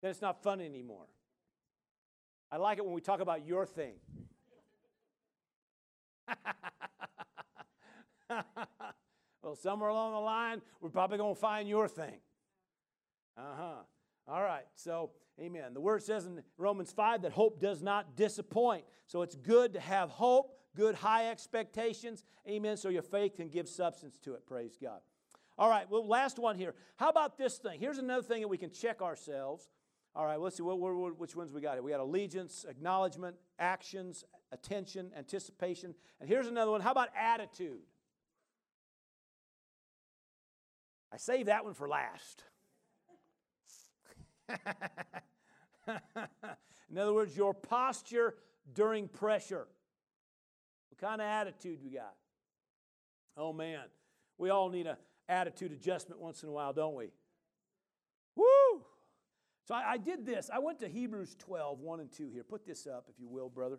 [0.03, 1.07] Then it's not fun anymore.
[2.51, 3.95] I like it when we talk about your thing.
[9.43, 12.20] Well, somewhere along the line, we're probably going to find your thing.
[13.36, 13.74] Uh huh.
[14.28, 14.64] All right.
[14.74, 15.10] So,
[15.40, 15.74] amen.
[15.74, 18.84] The word says in Romans 5 that hope does not disappoint.
[19.06, 22.24] So, it's good to have hope, good high expectations.
[22.48, 22.76] Amen.
[22.76, 24.46] So, your faith can give substance to it.
[24.46, 25.00] Praise God.
[25.58, 25.90] All right.
[25.90, 26.74] Well, last one here.
[26.96, 27.80] How about this thing?
[27.80, 29.68] Here's another thing that we can check ourselves.
[30.14, 31.82] All right, let's see what, what, which ones we got here.
[31.82, 35.94] We got allegiance, acknowledgement, actions, attention, anticipation.
[36.20, 36.82] And here's another one.
[36.82, 37.80] How about attitude?
[41.10, 42.44] I saved that one for last.
[46.90, 48.34] In other words, your posture
[48.74, 49.66] during pressure.
[50.90, 52.14] What kind of attitude we got?
[53.36, 53.84] Oh man,
[54.38, 54.96] we all need an
[55.28, 57.11] attitude adjustment once in a while, don't we?
[58.36, 58.82] Woo!
[59.64, 60.50] So I, I, did this.
[60.53, 62.42] I went to Hebrews 12, 1 and 2 here.
[62.42, 63.78] Put this up, if you will, brother.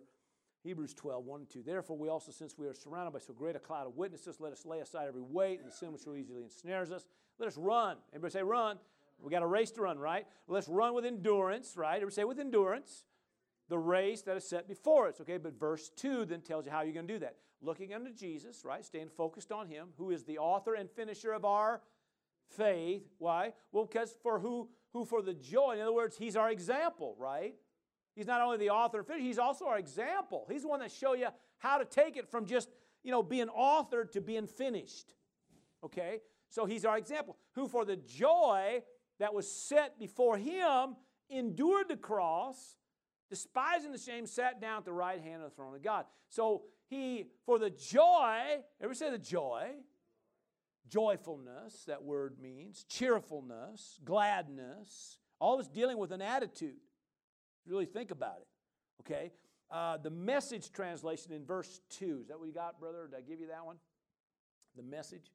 [0.62, 1.62] Hebrews 12, 1 and 2.
[1.62, 4.52] Therefore, we also, since we are surrounded by so great a cloud of witnesses, let
[4.52, 7.04] us lay aside every weight and the sin which so easily ensnares us.
[7.38, 7.98] Let us run.
[8.12, 8.78] Everybody say, run.
[9.20, 10.26] We got a race to run, right?
[10.48, 11.96] Let's run with endurance, right?
[11.96, 13.04] Everybody say, with endurance,
[13.68, 15.38] the race that is set before us, okay?
[15.38, 17.36] But verse 2 then tells you how you're going to do that.
[17.62, 18.84] Looking unto Jesus, right?
[18.84, 21.80] Staying focused on Him, who is the author and finisher of our
[22.50, 23.02] faith.
[23.18, 23.52] Why?
[23.72, 27.54] Well, because for who, who for the joy, in other words, He's our example, right?
[28.14, 30.46] He's not only the author and finisher, he's also our example.
[30.50, 32.68] He's the one that show you how to take it from just,
[33.02, 35.14] you know, being authored to being finished.
[35.82, 36.20] Okay?
[36.48, 38.82] So he's our example, who for the joy
[39.18, 40.96] that was set before him
[41.30, 42.76] endured the cross,
[43.30, 46.04] despising the shame, sat down at the right hand of the throne of God.
[46.28, 48.38] So he, for the joy,
[48.82, 49.70] ever say the joy?
[50.88, 56.76] Joyfulness, that word means, cheerfulness, gladness, all this dealing with an attitude
[57.66, 58.46] really think about it.
[59.02, 59.32] Okay?
[59.70, 62.20] Uh, the message translation in verse 2.
[62.22, 63.08] Is that what you got, brother?
[63.10, 63.76] Did I give you that one?
[64.76, 65.32] The message?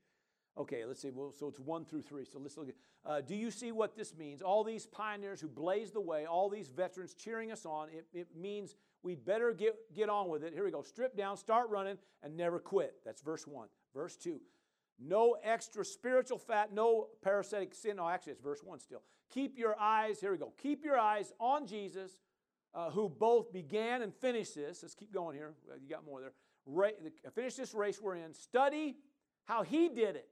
[0.57, 1.09] Okay, let's see.
[1.09, 2.25] Well, so it's 1 through 3.
[2.25, 2.75] So let's look at
[3.05, 4.41] uh, Do you see what this means?
[4.41, 8.27] All these pioneers who blazed the way, all these veterans cheering us on, it, it
[8.35, 10.53] means we better get, get on with it.
[10.53, 10.81] Here we go.
[10.81, 12.95] Strip down, start running, and never quit.
[13.05, 13.67] That's verse 1.
[13.93, 14.41] Verse 2.
[14.99, 17.95] No extra spiritual fat, no parasitic sin.
[17.95, 19.01] No, actually, it's verse 1 still.
[19.33, 20.51] Keep your eyes, here we go.
[20.61, 22.19] Keep your eyes on Jesus,
[22.73, 24.83] uh, who both began and finished this.
[24.83, 25.53] Let's keep going here.
[25.81, 26.33] You got more there.
[26.65, 26.89] Ra-
[27.33, 28.33] finish this race we're in.
[28.33, 28.97] Study
[29.45, 30.27] how he did it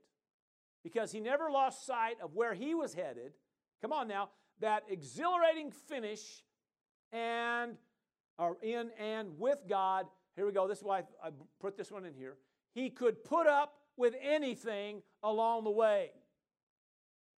[0.87, 3.33] because he never lost sight of where he was headed.
[3.81, 4.29] Come on now.
[4.59, 6.43] That exhilarating finish
[7.11, 7.77] and
[8.39, 10.05] are in and with God.
[10.35, 10.67] Here we go.
[10.67, 11.29] This is why I
[11.59, 12.37] put this one in here.
[12.73, 16.11] He could put up with anything along the way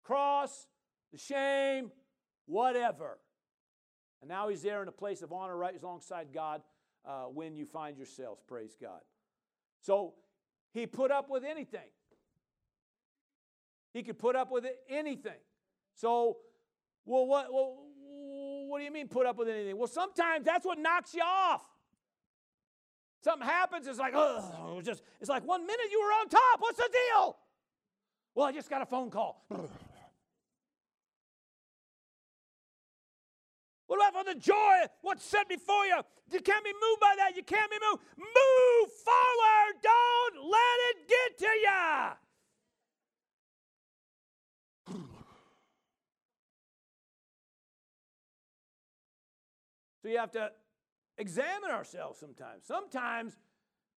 [0.04, 0.68] cross,
[1.12, 1.92] the shame,
[2.46, 3.20] whatever.
[4.22, 6.62] And now he's there in a place of honor right alongside God.
[7.08, 8.42] uh, when you find yourselves.
[8.48, 9.00] Praise God.
[9.82, 10.14] So
[10.74, 11.90] he put up with anything.
[13.98, 15.42] He could put up with anything.
[15.96, 16.38] So,
[17.04, 17.80] well, what, well,
[18.68, 19.76] what do you mean put up with anything?
[19.76, 21.64] Well, sometimes that's what knocks you off.
[23.24, 26.60] Something happens, it's like, oh, just, it's like one minute you were on top.
[26.60, 27.38] What's the deal?
[28.36, 29.44] Well, I just got a phone call.
[33.88, 35.96] What about for the joy, what's set before you?
[36.30, 37.38] You can't be moved by that.
[37.38, 38.04] You can't be moved.
[38.18, 39.82] Move forward.
[39.82, 42.27] Don't let it get to you.
[50.08, 50.52] So you have to
[51.18, 52.64] examine ourselves sometimes.
[52.66, 53.38] Sometimes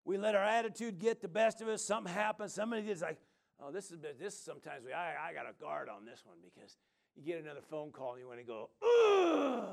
[0.06, 1.84] we let our attitude get the best of us.
[1.84, 2.54] Something happens.
[2.54, 3.18] Somebody is like,
[3.60, 4.40] oh, this is this.
[4.42, 6.78] Sometimes we, I, I got a guard on this one because
[7.14, 9.68] you get another phone call and you want to go, Ugh.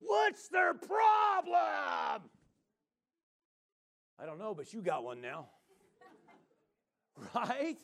[0.00, 2.28] What's their problem?
[4.18, 5.46] I don't know, but you got one now.
[7.34, 7.78] right?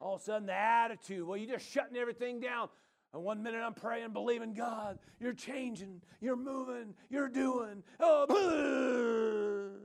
[0.00, 2.68] All of a sudden, the attitude, well, you're just shutting everything down.
[3.14, 4.98] And one minute I'm praying, believing God.
[5.20, 7.84] You're changing, you're moving, you're doing.
[8.00, 9.78] Oh,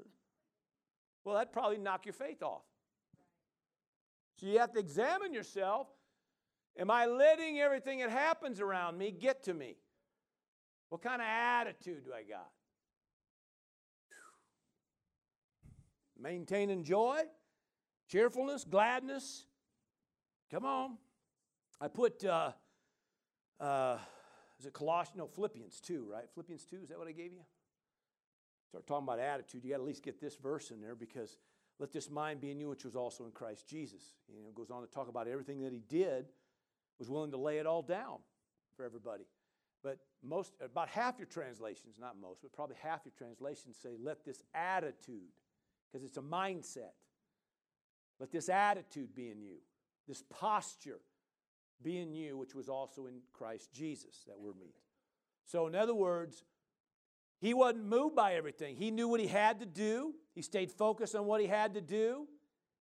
[1.23, 2.63] well, that'd probably knock your faith off.
[4.37, 5.85] So you have to examine yourself.
[6.79, 9.75] Am I letting everything that happens around me get to me?
[10.89, 12.49] What kind of attitude do I got?
[16.19, 17.19] Maintaining joy,
[18.07, 19.45] cheerfulness, gladness.
[20.49, 20.97] Come on.
[21.79, 22.53] I put, uh,
[23.59, 23.97] uh,
[24.59, 25.17] is it Colossians?
[25.17, 26.25] No, Philippians 2, right?
[26.33, 27.41] Philippians 2, is that what I gave you?
[28.69, 29.63] Start talking about attitude.
[29.63, 31.37] You got to at least get this verse in there because
[31.79, 34.01] let this mind be in you, which was also in Christ Jesus.
[34.27, 36.25] You know, goes on to talk about everything that he did,
[36.99, 38.17] was willing to lay it all down
[38.75, 39.23] for everybody.
[39.81, 44.25] But most, about half your translations, not most, but probably half your translations say, let
[44.25, 45.31] this attitude,
[45.91, 46.91] because it's a mindset.
[48.19, 49.55] Let this attitude be in you,
[50.05, 50.99] this posture
[51.81, 54.75] be in you, which was also in Christ Jesus, that word means.
[55.45, 56.43] So, in other words,
[57.39, 58.75] he wasn't moved by everything.
[58.75, 60.13] He knew what he had to do.
[60.35, 62.27] He stayed focused on what he had to do.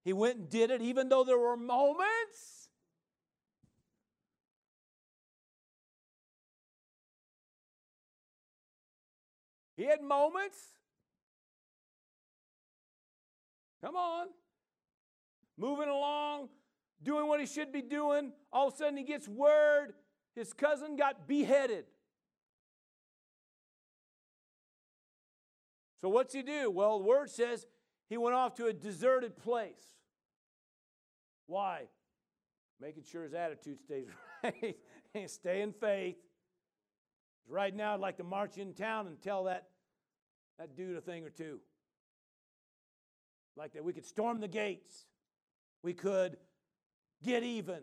[0.05, 2.68] He went and did it, even though there were moments.
[9.76, 10.59] He had moments.
[13.80, 14.26] Come on.
[15.57, 16.49] Moving along,
[17.03, 18.32] doing what he should be doing.
[18.53, 19.94] All of a sudden, he gets word
[20.38, 21.84] his cousin got beheaded.
[26.01, 26.70] So what's he do?
[26.70, 27.66] Well, the word says
[28.09, 29.96] he went off to a deserted place.
[31.46, 31.88] Why?
[32.80, 34.07] Making sure his attitude stays
[34.44, 34.76] right.
[35.26, 36.16] Stay in faith.
[37.49, 39.64] Right now, I'd like to march in town and tell that,
[40.61, 41.59] that dude a thing or two.
[43.57, 45.07] Like that, we could storm the gates.
[45.82, 46.36] We could
[47.23, 47.81] get even.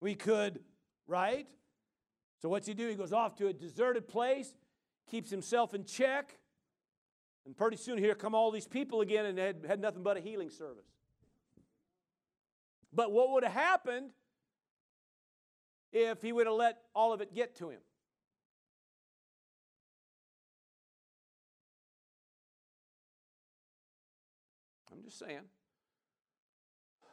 [0.00, 0.60] We could,
[1.06, 1.46] right?
[2.40, 2.88] So what's he do?
[2.88, 4.54] He goes off to a deserted place,
[5.10, 6.38] keeps himself in check,
[7.44, 10.20] and pretty soon here come all these people again and had, had nothing but a
[10.20, 10.86] healing service.
[12.92, 14.10] But what would have happened
[15.92, 17.80] if he would have let all of it get to him?
[24.92, 25.42] I'm just saying.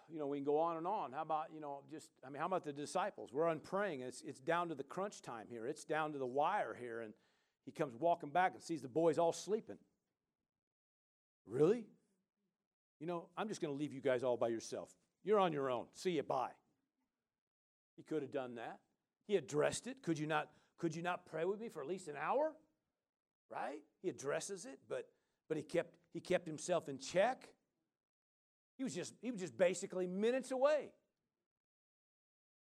[0.09, 1.11] You know, we can go on and on.
[1.11, 3.31] How about, you know, just, I mean, how about the disciples?
[3.33, 4.01] We're on praying.
[4.01, 7.01] It's, it's down to the crunch time here, it's down to the wire here.
[7.01, 7.13] And
[7.65, 9.77] he comes walking back and sees the boys all sleeping.
[11.45, 11.85] Really?
[12.99, 14.89] You know, I'm just going to leave you guys all by yourself.
[15.23, 15.85] You're on your own.
[15.93, 16.23] See you.
[16.23, 16.51] Bye.
[17.95, 18.79] He could have done that.
[19.27, 20.01] He addressed it.
[20.01, 20.49] Could you not?
[20.77, 22.53] Could you not pray with me for at least an hour?
[23.51, 23.79] Right?
[24.01, 25.09] He addresses it, but
[25.47, 27.49] but he kept he kept himself in check.
[28.77, 30.91] He was just he was just basically minutes away.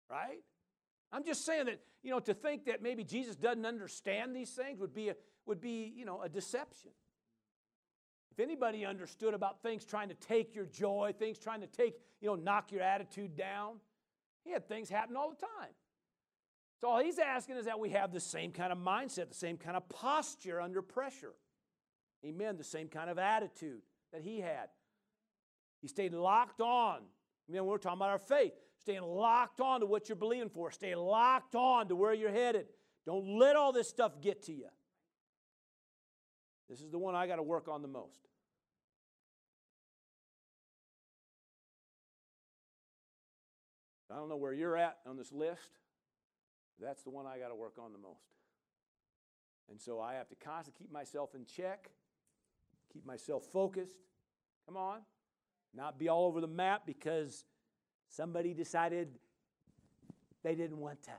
[0.10, 0.44] Right?
[1.12, 4.80] I'm just saying that you know to think that maybe Jesus doesn't understand these things
[4.80, 6.92] would be a, would be you know a deception.
[8.32, 12.30] If anybody understood about things trying to take your joy, things trying to take, you
[12.30, 13.76] know, knock your attitude down,
[14.46, 15.74] he had things happen all the time.
[16.80, 19.58] So all he's asking is that we have the same kind of mindset, the same
[19.58, 21.34] kind of posture under pressure.
[22.26, 22.58] Amen.
[22.58, 23.82] The same kind of attitude
[24.14, 24.70] that he had.
[25.82, 27.00] He stay locked on.
[27.48, 28.54] You know, we're talking about our faith.
[28.80, 30.72] Staying locked on to what you're believing for.
[30.72, 32.68] Stay locked on to where you're headed.
[33.06, 34.68] Don't let all this stuff get to you.
[36.70, 38.28] This is the one I got to work on the most.
[44.10, 45.80] I don't know where you're at on this list.
[46.80, 48.26] That's the one I got to work on the most.
[49.70, 51.92] And so I have to constantly keep myself in check,
[52.92, 53.96] keep myself focused.
[54.66, 55.00] Come on.
[55.74, 57.46] Not be all over the map because
[58.10, 59.10] somebody decided
[60.44, 61.12] they didn't want to.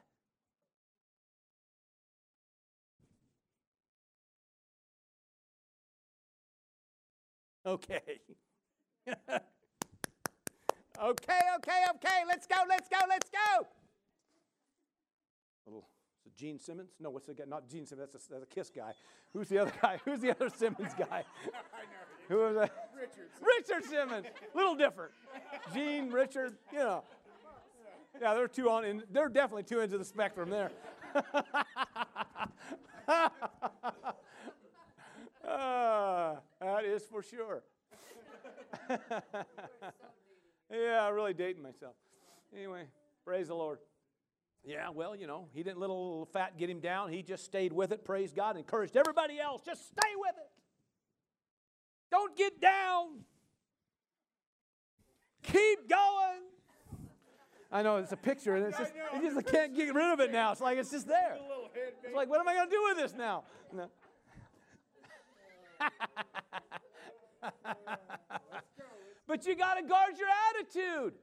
[7.65, 8.21] Okay.
[9.09, 9.41] okay,
[11.01, 12.23] okay, okay.
[12.27, 13.67] Let's go, let's go, let's go.
[15.67, 15.87] Little
[16.37, 16.91] Gene Simmons?
[17.01, 17.45] No, what's the guy?
[17.47, 18.11] Not Gene Simmons.
[18.12, 18.93] That's a, that's a Kiss guy.
[19.33, 19.99] Who's the other guy?
[20.05, 21.24] Who's the other Simmons guy?
[22.28, 22.91] Who was that?
[22.95, 23.28] Richard.
[23.80, 24.26] Richard Simmons.
[24.55, 25.12] Little different.
[25.74, 26.57] Gene, Richard.
[26.72, 27.05] You know.
[28.20, 28.85] Yeah, they're two on.
[28.85, 30.70] In, they're definitely two ends of the spectrum there.
[35.49, 37.62] uh, that is for sure.
[40.70, 41.95] yeah, really dating myself.
[42.55, 42.85] Anyway,
[43.24, 43.78] praise the Lord.
[44.65, 47.11] Yeah, well, you know, he didn't let a little fat get him down.
[47.13, 50.51] He just stayed with it, praise God, encouraged everybody else, just stay with it.
[52.11, 53.25] Don't get down.
[55.43, 56.43] Keep going.
[57.73, 60.31] I know it's a picture, and it's just, you just can't get rid of it
[60.31, 60.53] now.
[60.53, 61.39] It's like it's just there.
[62.05, 63.45] It's like, what am I going to do with this now?
[63.73, 63.89] No.
[69.27, 71.15] but you got to guard your attitude.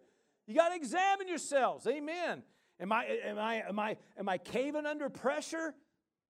[0.47, 1.85] You got to examine yourselves.
[1.85, 2.41] Amen.
[2.79, 5.73] Am I, am, I, am, I, am I caving under pressure?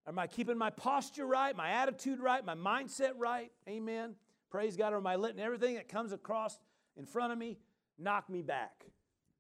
[0.08, 3.52] Am I keeping my posture right, my attitude right, my mindset right?
[3.68, 4.16] Amen.
[4.50, 4.94] Praise God.
[4.94, 6.58] Am I letting everything that comes across
[6.98, 7.60] in front of me
[8.00, 8.86] knock me back?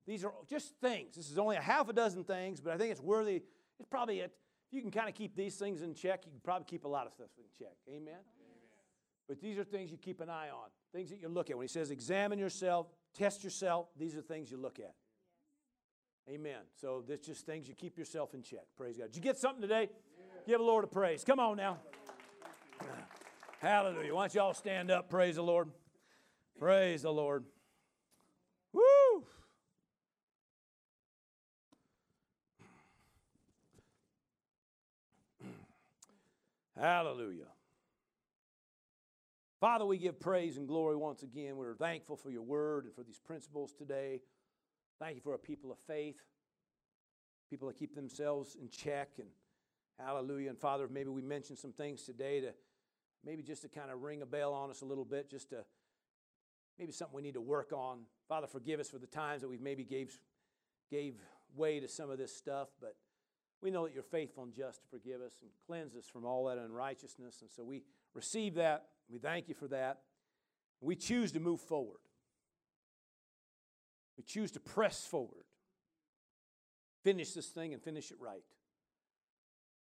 [0.05, 1.15] These are just things.
[1.15, 3.43] This is only a half a dozen things, but I think it's worthy.
[3.79, 4.31] It's probably, it.
[4.67, 6.87] if you can kind of keep these things in check, you can probably keep a
[6.87, 7.75] lot of stuff in check.
[7.87, 8.13] Amen?
[8.13, 8.23] Amen.
[9.27, 11.57] But these are things you keep an eye on, things that you look at.
[11.57, 14.93] When he says examine yourself, test yourself, these are things you look at.
[16.29, 16.59] Amen.
[16.79, 18.65] So this just things you keep yourself in check.
[18.77, 19.05] Praise God.
[19.05, 19.89] Did you get something today?
[19.89, 20.25] Yeah.
[20.45, 21.23] Give the Lord a praise.
[21.23, 21.79] Come on now.
[23.61, 24.13] Hallelujah.
[24.13, 25.09] Why don't you all stand up?
[25.09, 25.69] Praise the Lord.
[26.59, 27.45] Praise the Lord.
[28.73, 29.23] Woo!
[36.79, 37.47] Hallelujah.
[39.59, 41.57] Father, we give praise and glory once again.
[41.57, 44.21] We're thankful for your word and for these principles today.
[44.99, 46.19] Thank you for a people of faith,
[47.49, 49.11] people that keep themselves in check.
[49.17, 49.29] And
[49.97, 50.49] hallelujah.
[50.49, 52.53] And Father, maybe we mentioned some things today to
[53.25, 55.63] maybe just to kind of ring a bell on us a little bit, just to
[56.77, 57.99] maybe something we need to work on.
[58.27, 60.19] Father, forgive us for the times that we've maybe gave,
[60.91, 61.15] gave
[61.55, 62.95] way to some of this stuff, but
[63.61, 66.45] we know that you're faithful and just to forgive us and cleanse us from all
[66.45, 67.41] that unrighteousness.
[67.41, 67.83] And so we
[68.13, 68.85] receive that.
[69.09, 70.01] We thank you for that.
[70.81, 71.99] We choose to move forward.
[74.19, 75.45] We choose to press forward,
[77.05, 78.43] finish this thing and finish it right.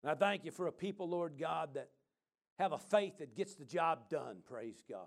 [0.03, 1.89] And I thank you for a people, Lord God, that
[2.59, 5.07] have a faith that gets the job done, praise God.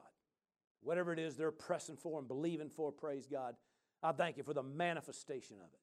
[0.82, 3.54] Whatever it is they're pressing for and believing for, praise God.
[4.02, 5.80] I thank you for the manifestation of it.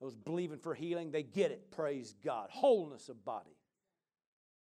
[0.00, 2.48] Those believing for healing, they get it, praise God.
[2.52, 3.56] Wholeness of body.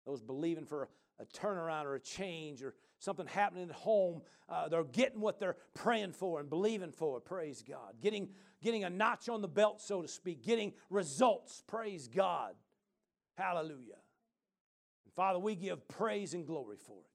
[0.07, 0.89] Those believing for
[1.21, 2.75] a turnaround or a change or
[3.05, 7.21] something happening at home, uh, they're getting what they're praying for and believing for.
[7.21, 7.95] Praise God.
[8.01, 8.29] Getting,
[8.63, 11.63] getting a notch on the belt, so to speak, getting results.
[11.67, 12.55] Praise God.
[13.37, 14.01] Hallelujah.
[15.05, 17.15] And Father, we give praise and glory for it.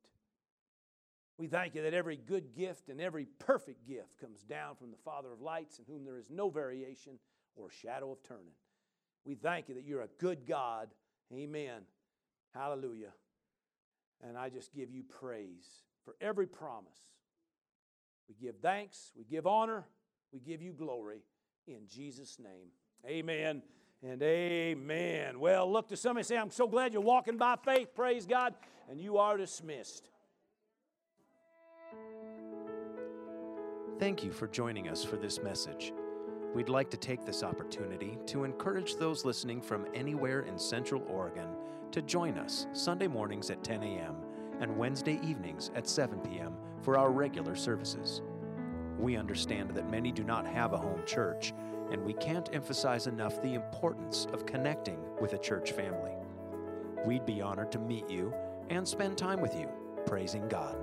[1.38, 4.98] We thank you that every good gift and every perfect gift comes down from the
[4.98, 7.14] Father of lights, in whom there is no variation
[7.56, 8.53] or shadow of turning.
[9.24, 10.90] We thank you that you're a good God.
[11.34, 11.84] Amen.
[12.53, 13.14] Hallelujah.
[14.28, 16.98] And I just give you praise for every promise.
[18.28, 19.86] We give thanks, we give honor,
[20.32, 21.24] we give you glory
[21.68, 22.70] in Jesus' name.
[23.08, 23.64] Amen
[24.04, 25.40] and amen.
[25.40, 28.54] Well, look to somebody and say, I'm so glad you're walking by faith, praise God,
[28.90, 30.10] and you are dismissed.
[34.00, 35.91] Thank you for joining us for this message.
[36.56, 41.50] We'd like to take this opportunity to encourage those listening from anywhere in Central Oregon
[41.91, 44.16] to join us Sunday mornings at 10 a.m.
[44.60, 46.56] and Wednesday evenings at 7 p.m.
[46.82, 48.22] for our regular services.
[48.98, 51.53] We understand that many do not have a home church,
[51.91, 56.11] and we can't emphasize enough the importance of connecting with a church family.
[57.06, 58.34] We'd be honored to meet you
[58.70, 59.70] and spend time with you,
[60.06, 60.78] praising God.